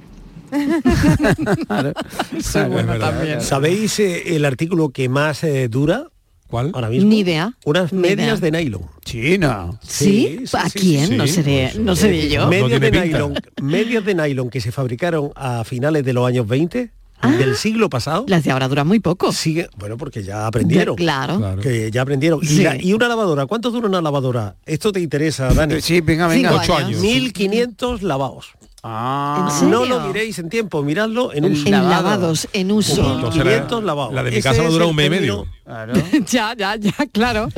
[3.40, 6.04] ¿Sabéis eh, el artículo que más eh, dura?
[6.48, 6.72] ¿Cuál?
[6.74, 7.08] Ahora mismo.
[7.08, 7.56] Ni idea.
[7.64, 8.50] Unas Ni medias idea.
[8.50, 8.82] de nylon.
[9.04, 9.78] China.
[9.86, 10.42] ¿Sí?
[10.52, 11.16] ¿A quién?
[11.16, 12.48] no seré, no seré yo.
[12.48, 16.90] Medias de nylon, medias de nylon que se fabricaron a finales de los años 20
[17.38, 18.24] del siglo pasado.
[18.26, 19.30] Las de ahora duran muy poco.
[19.32, 20.96] Sigue, bueno, porque ya aprendieron.
[20.96, 21.56] Claro.
[21.60, 22.40] Que ya aprendieron.
[22.42, 22.62] Y, Sí.
[22.64, 24.56] la- y una lavadora, ¿cuánto dura una lavadora?
[24.66, 25.80] Esto te interesa, Dani.
[25.82, 26.56] Sí, venga, venga.
[26.56, 27.00] Ocho años.
[27.00, 28.46] 1500 lavados.
[28.82, 29.58] Ah.
[29.62, 31.66] ¿En No lo miréis en tiempo, miradlo en En uso.
[31.66, 33.14] En lavados, en uso.
[33.14, 34.14] Entonces la- 500 lavados.
[34.14, 35.46] la de mi Ese casa no es dura un mes y medio.
[36.26, 37.48] ya, ya, ya, claro.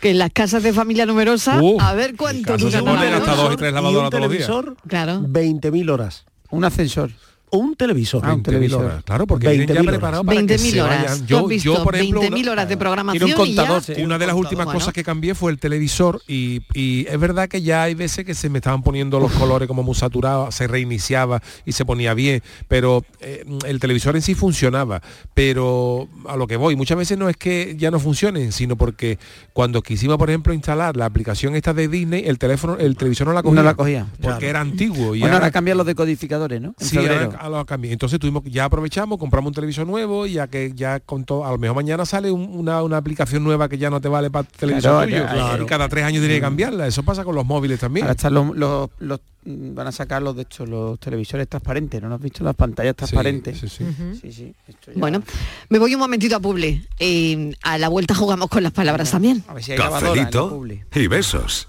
[0.00, 3.14] Que en las casas de familia numerosa, Uh, a ver cuánto dura se una ponen
[3.14, 4.50] hasta dos y tres y lavadoras un todos los días.
[4.88, 5.20] Claro.
[5.20, 6.24] 20.000 horas.
[6.50, 7.10] Un ascensor.
[7.50, 8.22] Un televisor.
[8.24, 8.84] Ah, un 20.000 televisor.
[8.84, 9.04] horas.
[9.04, 11.02] Claro, porque vienen ya 20.000 preparados para que 20.000 se horas.
[11.04, 11.26] vayan.
[11.26, 13.82] Yo, visto yo, por ejemplo, 20.000 una- horas de programación Tiene un y ya- contador,
[13.84, 14.02] sí.
[14.02, 14.80] Una de las últimas Bueno.
[14.80, 18.34] cosas que cambié fue el televisor y, y es verdad que ya hay veces que
[18.34, 22.42] se me estaban poniendo los colores como muy saturados, se reiniciaba y se ponía bien,
[22.68, 25.00] pero eh, el televisor en sí funcionaba.
[25.34, 29.18] Pero a lo que voy, muchas veces no es que ya no funcionen, sino porque
[29.52, 33.32] cuando quisimos, por ejemplo, instalar la aplicación esta de Disney, el teléfono, el televisor no
[33.34, 33.54] la cogía.
[33.56, 34.06] No la cogía.
[34.20, 34.46] Porque Claro.
[34.46, 35.14] era antiguo.
[35.14, 36.74] Y Bueno, ahora- ahora cambian los decodificadores, ¿no?
[36.80, 37.35] En Sí, febrero.
[37.36, 37.92] Ahora, ahora lo cambié.
[37.92, 41.50] Entonces tuvimos ya aprovechamos, compramos un televisor nuevo y ya que ya con todo, a
[41.50, 44.46] lo mejor mañana sale un- una, una aplicación nueva que ya no te vale para
[44.48, 45.16] televisor Claro, tuyo.
[45.24, 45.62] ya, claro.
[45.62, 46.86] Y cada tres años tiene que cambiarla.
[46.86, 48.04] Eso pasa con los móviles también.
[48.04, 52.02] Ahora están los, los- los- mm, van a sacar los de hecho los televisores transparentes,
[52.02, 52.08] ¿no?
[52.08, 53.58] ¿No has visto las pantallas transparentes?
[53.58, 53.84] sí, sí.
[54.20, 55.22] Sí, sí, esto ya- Bueno,
[55.68, 56.84] me voy un momentito a Publi.
[56.98, 59.42] Eh, a la vuelta jugamos con las palabras también.
[59.48, 60.82] A ver si hay Cafelito Publi.
[60.94, 61.68] y besos.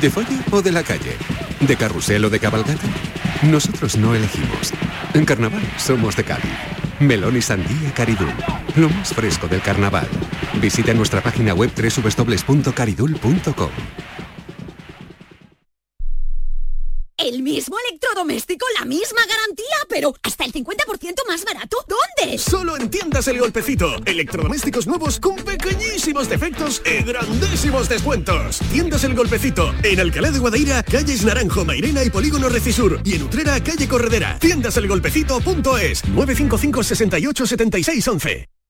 [0.00, 1.16] ¿De folla o de la calle?
[1.60, 2.88] ¿De carrusel o de cabalgata?
[3.42, 4.72] Nosotros no elegimos.
[5.14, 6.50] En carnaval somos de Cádiz.
[6.98, 8.32] Melón y sandía Caridul.
[8.74, 10.08] Lo más fresco del carnaval.
[10.60, 13.70] Visita nuestra página web www.caridul.com.
[17.16, 21.76] El mismo electrodoméstico, la misma garantía, pero hasta el 50% más barato.
[21.86, 22.38] ¿Dónde?
[22.38, 23.96] Solo en Tiendas El Golpecito.
[24.04, 28.58] Electrodomésticos nuevos con pequeñísimos defectos y grandísimos descuentos.
[28.72, 29.72] Tiendas El Golpecito.
[29.84, 33.00] En Alcalá de Guadaira, calles Naranjo, Mairena y Polígono Recisur.
[33.04, 34.36] Y en Utrera, calle Corredera.
[34.40, 38.48] Tiendaselgolpecito.es 955 68 76 11.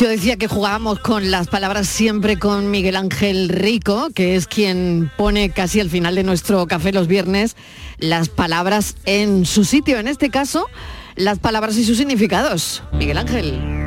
[0.00, 5.12] Yo decía que jugábamos con las palabras siempre con Miguel Ángel Rico, que es quien
[5.18, 7.54] pone casi al final de nuestro café los viernes
[7.98, 9.98] las palabras en su sitio.
[9.98, 10.68] En este caso,
[11.16, 12.82] las palabras y sus significados.
[12.94, 13.79] Miguel Ángel.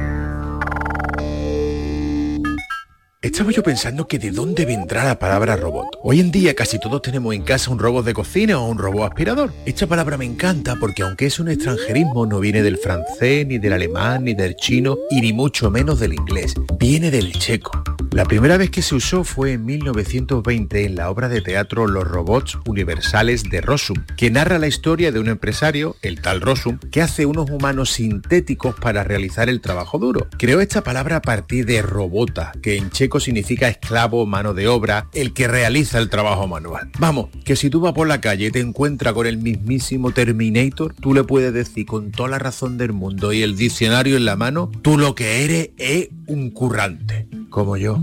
[3.24, 5.98] Estaba yo pensando que de dónde vendrá la palabra robot.
[6.04, 9.12] Hoy en día casi todos tenemos en casa un robot de cocina o un robot
[9.12, 9.54] aspirador.
[9.66, 13.72] Esta palabra me encanta porque aunque es un extranjerismo no viene del francés, ni del
[13.72, 16.54] alemán, ni del chino y ni mucho menos del inglés.
[16.78, 17.72] Viene del checo.
[18.12, 22.08] La primera vez que se usó fue en 1920 en la obra de teatro Los
[22.08, 27.02] robots universales de Rossum, que narra la historia de un empresario, el tal Rossum, que
[27.02, 30.28] hace unos humanos sintéticos para realizar el trabajo duro.
[30.38, 35.08] Creó esta palabra a partir de robota, que en checo significa esclavo, mano de obra,
[35.14, 36.90] el que realiza el trabajo manual.
[37.00, 40.94] Vamos, que si tú vas por la calle y te encuentras con el mismísimo Terminator,
[40.94, 44.36] tú le puedes decir con toda la razón del mundo y el diccionario en la
[44.36, 48.00] mano, tú lo que eres es un currante, como yo.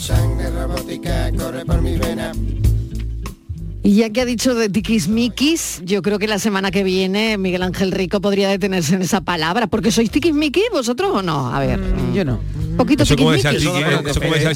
[0.00, 2.32] Sangre robótica corre por mi vena.
[3.84, 7.62] Y ya que ha dicho de tiquismiquis, yo creo que la semana que viene Miguel
[7.64, 11.52] Ángel Rico podría detenerse en esa palabra, porque sois tiquismiquis vosotros o no?
[11.52, 11.80] A ver,
[12.14, 12.38] yo no.
[12.76, 13.82] Poquito Eso como decía el tiquismiquis.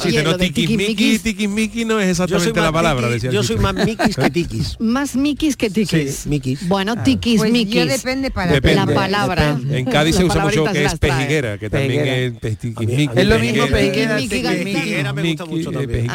[0.00, 3.08] chiste, no tiquismiquis- es exactamente la palabra.
[3.08, 4.76] el yo soy más miquis que tiquis.
[4.80, 6.14] Más miquis que tiquis.
[6.14, 6.66] Sí, miquis.
[6.68, 7.74] Bueno, Pues tiquismiquis.
[7.74, 9.54] yo depende para Depende, la palabra.
[9.56, 9.78] depende.
[9.80, 13.38] En Cádiz se usa mucho que es pejiguera, que también es pe- tiquismiqui, Es lo
[13.40, 14.16] mismo pejiguera.
[14.16, 16.06] pejiguera, me gusta mucho también.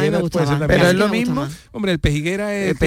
[0.67, 1.47] Pero es lo mismo.
[1.73, 2.77] Hombre, el pejiguera es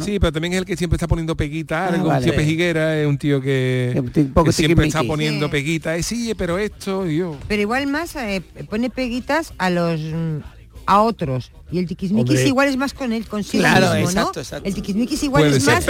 [0.00, 2.08] Sí, pero también es el que siempre está poniendo peguita, Ah, algo.
[2.08, 2.24] vale.
[2.26, 5.52] Un tío pejiguera es un tío que, Un poco que siempre está poniendo Sí.
[5.52, 5.96] peguita.
[5.96, 7.36] Eh, sí, pero esto, yo.
[7.48, 10.38] Pero igual más eh, pone peguitas a los mm,
[10.86, 11.50] a otros.
[11.72, 12.46] Y el tiquismiquis Hombre.
[12.48, 14.40] igual es más con él consigo Claro, mismo, exacto, ¿no?
[14.42, 14.68] exacto.
[14.68, 15.74] El tiquismiquis igual Puede es ser.
[15.74, 15.88] más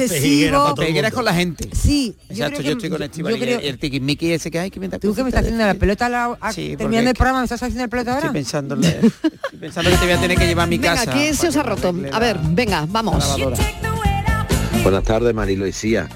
[0.00, 0.74] obsesivo.
[0.76, 1.68] Peguera es con la gente.
[1.72, 3.38] Sí, yo Exacto, creo yo estoy con yo Estivali.
[3.38, 5.74] creo- Y el tiquismiqui ese que hay que inventar Tú que me estás haciendo la
[5.74, 8.26] pelota a la- a- Sí, terminando el programa, ¿me estás haciendo la pelota ahora?
[8.26, 9.10] Estoy pensando, en la- estoy
[9.60, 11.12] pensando que te voy a tener que llevar a mi Venga, casa.
[11.12, 11.94] ¿qué se os ha roto?
[12.12, 13.24] A ver, venga, vamos.
[14.82, 16.08] Buenas tardes, Marilo y Cía.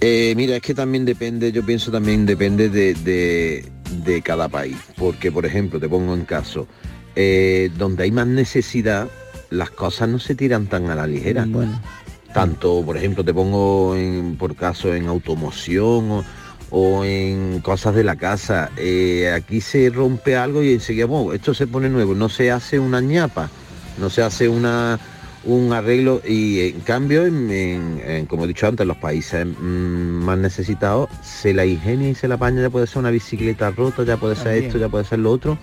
[0.00, 3.66] Eh, mira, es que también depende, yo pienso también depende de, de-
[4.04, 4.76] de cada país.
[4.96, 6.66] Porque, por ejemplo, te pongo en caso,
[7.16, 9.08] eh, donde hay más necesidad,
[9.50, 11.44] las cosas no se tiran tan a la ligera.
[11.48, 11.80] Bueno.
[12.34, 16.24] Tanto, por ejemplo, te pongo en, por caso en automoción o,
[16.70, 18.70] o en cosas de la casa.
[18.76, 22.78] Eh, aquí se rompe algo y enseguida, bueno, esto se pone nuevo, no se hace
[22.78, 23.48] una ñapa,
[23.98, 24.98] no se hace una
[25.44, 29.60] un arreglo y en cambio, en, en- en, como he dicho antes, los países mm,
[30.24, 34.02] más necesitados, se la ingenia y se la apaña, ya puede ser una bicicleta rota,
[34.02, 34.64] ya puede ser También.
[34.64, 35.56] esto, ya puede ser lo otro,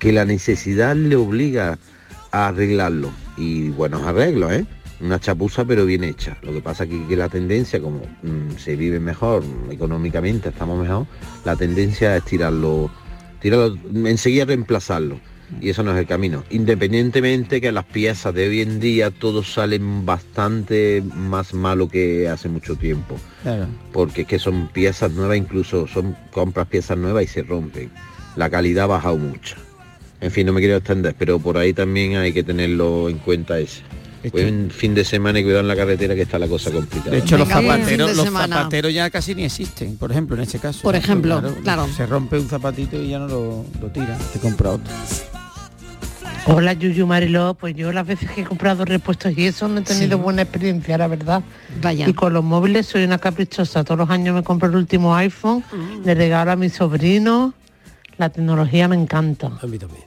[0.00, 1.78] que la necesidad le obliga
[2.32, 3.10] a arreglarlo.
[3.36, 4.64] Y buenos arreglos, ¿eh?
[5.00, 6.36] Una chapuza pero bien hecha.
[6.42, 11.06] Lo que pasa aquí que la tendencia, como mm, se vive mejor, económicamente estamos mejor,
[11.44, 12.90] la tendencia es tirarlo,
[13.40, 15.20] tirarlo, enseguida reemplazarlo.
[15.60, 16.44] Y eso no es el camino.
[16.50, 22.48] Independientemente que las piezas de hoy en día todos salen bastante más malo que hace
[22.48, 23.66] mucho tiempo Claro.
[23.92, 27.90] porque es que son piezas nuevas, incluso son compras piezas nuevas y se rompen.
[28.36, 29.56] La calidad ha bajado mucho.
[30.20, 33.58] En fin, no me quiero extender, pero por ahí también hay que tenerlo en cuenta
[33.58, 33.80] ese.
[34.32, 37.12] Buen fin de semana y cuidado en la carretera que está la cosa complicada.
[37.12, 40.42] De hecho, los Venga, zapateros, de los zapateros ya casi ni existen, por ejemplo, en
[40.42, 40.82] este caso.
[40.82, 41.88] Por ejemplo, claro.
[41.96, 44.92] Se rompe un zapatito y ya no lo, lo tira, te compra otro.
[46.46, 49.82] Hola Yuyu Mariló, pues yo las veces que he comprado repuestos y eso no he
[49.82, 50.22] tenido Sí.
[50.22, 51.42] buena experiencia, la verdad.
[51.80, 52.08] Vaya.
[52.08, 53.84] Y con los móviles soy una caprichosa.
[53.84, 56.04] Todos los años me compro el último iPhone, Mm.
[56.04, 57.54] le regalo a mis sobrinos.
[58.18, 59.50] La tecnología me encanta.
[59.62, 60.02] A mí también.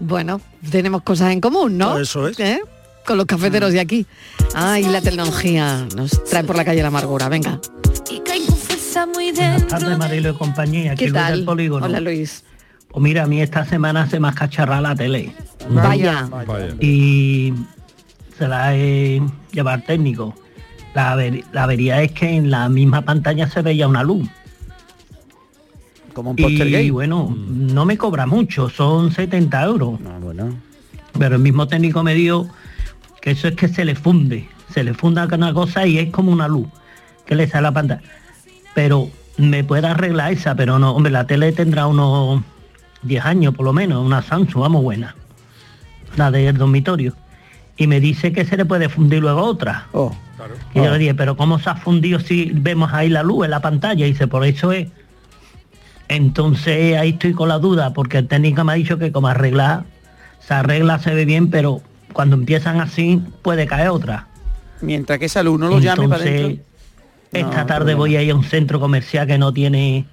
[0.00, 0.40] Bueno,
[0.70, 1.98] tenemos cosas en común, ¿no?
[1.98, 2.38] Eso es.
[2.40, 2.60] ¿Eh?
[3.06, 4.06] Con los cafeteros de aquí.
[4.54, 7.28] Ay, la tecnología nos trae por la calle la amargura.
[7.28, 7.60] Venga.
[9.14, 10.82] Buenas tardes, Marilo y compañía.
[10.94, 11.36] ¿Qué aquí Luis tal?
[11.36, 11.86] del polígono.
[11.86, 12.44] Hola, Luis.
[12.88, 15.32] Pues mira, a mí esta semana se me ha cacharrado la tele.
[15.70, 16.28] Vaya.
[16.80, 17.54] Y
[18.36, 19.22] se la he
[19.52, 20.34] llevado al técnico.
[20.94, 24.28] La, aver- la avería es que en la misma pantalla se veía una luz.
[26.12, 26.90] Como un Y Poltergeist.
[26.92, 30.00] bueno, no me cobra mucho, son 70 euros.
[30.06, 30.54] Ah, bueno.
[31.18, 32.48] Pero el mismo técnico me dijo
[33.20, 34.48] que eso es que se le funde.
[34.72, 36.68] Se le funda una cosa y es como una luz
[37.26, 38.02] que le sale a la pantalla.
[38.74, 42.42] Pero me puede arreglar esa, pero no, hombre, la tele tendrá unos
[43.02, 45.14] 10 años por lo menos, una Samsung, vamos buena.
[46.16, 47.14] La del dormitorio.
[47.76, 49.86] Y me dice que se le puede fundir luego otra.
[49.92, 50.14] Oh,
[50.74, 53.50] Y yo le dije, pero ¿cómo se ha fundido si vemos ahí la luz en
[53.52, 54.06] la pantalla?
[54.06, 54.88] Y dice, por eso es.
[56.14, 59.84] Entonces ahí estoy con la duda, porque el técnico me ha dicho que como arreglar,
[60.40, 61.80] se arregla, se ve bien, pero
[62.12, 64.26] cuando empiezan así puede caer otra.
[64.80, 66.64] Mientras que esa luz no lo llame para Entonces, adentro.
[67.32, 70.06] esta No, tarde voy a ir a un centro comercial que no tiene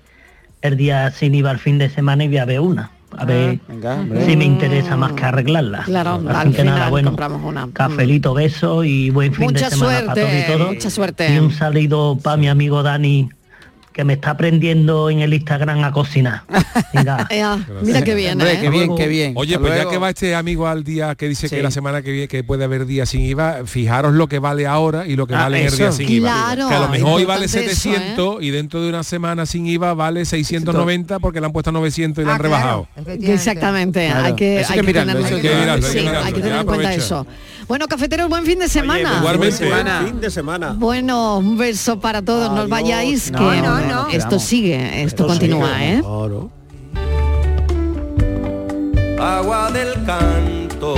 [0.62, 2.92] el día sin IVA el fin de semana y voy a ver una.
[3.18, 4.26] A ver hombre.
[4.26, 5.84] si me interesa más que arreglarla.
[5.84, 7.68] Claro, Así al que nada, bueno, compramos una.
[7.74, 10.74] cafelito, beso y buen fin Mucha de semana para todos y suerte, todos.
[10.74, 11.34] mucha suerte.
[11.34, 13.30] Y un saludo para mi amigo Dani,
[13.98, 16.44] que me está aprendiendo en el Instagram a cocinar.
[16.94, 17.26] Venga.
[17.32, 18.60] Ea, mira qué bien, ¿eh?
[18.62, 19.34] qué bien, qué bien.
[19.36, 21.56] Oye, Hasta pues ya que va este amigo al día que dice Sí.
[21.56, 24.68] que la semana que viene que puede haber día sin IVA, fijaros lo que vale
[24.68, 25.78] ahora y lo que Ah, vale en el eso.
[25.84, 26.30] día sin IVA.
[26.30, 29.48] Claro, que a lo mejor hoy vale importante eso, 700 y dentro de una semana
[29.48, 32.88] sin IVA vale 690 porque le han puesto 900 y le Ah, han rebajado.
[33.20, 34.26] Exactamente, Claro.
[34.26, 36.34] hay que, Eso hay que mirarlo, eso hay que mirarlo, hay que sí, mirarlo, hay
[36.34, 37.28] que tener en cuenta eso.
[37.68, 39.10] Bueno, cafeteros, buen fin de semana.
[39.10, 39.66] Oye, Igualmente.
[39.66, 40.02] buen Semana.
[40.06, 40.76] fin de semana.
[40.78, 42.70] Bueno, un beso para todos, no os Adiós.
[42.70, 43.87] vayáis, No, que no, no.
[43.90, 44.44] Esto Quedamos.
[44.44, 46.02] sigue, esto Pero continúa, ¿eh?
[46.02, 46.50] Claro.
[49.20, 50.96] agua del canto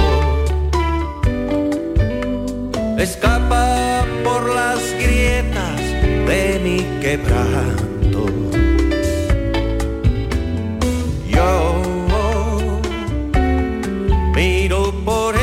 [2.97, 5.79] escapa por las grietas
[6.27, 8.25] de mi quebranto.
[11.29, 11.81] Yo
[14.35, 15.35] miro por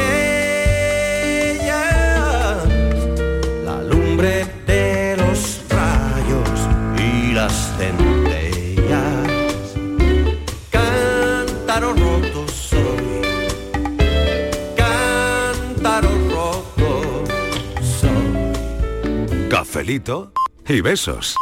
[19.77, 20.33] Cafelito
[20.67, 21.37] y besos.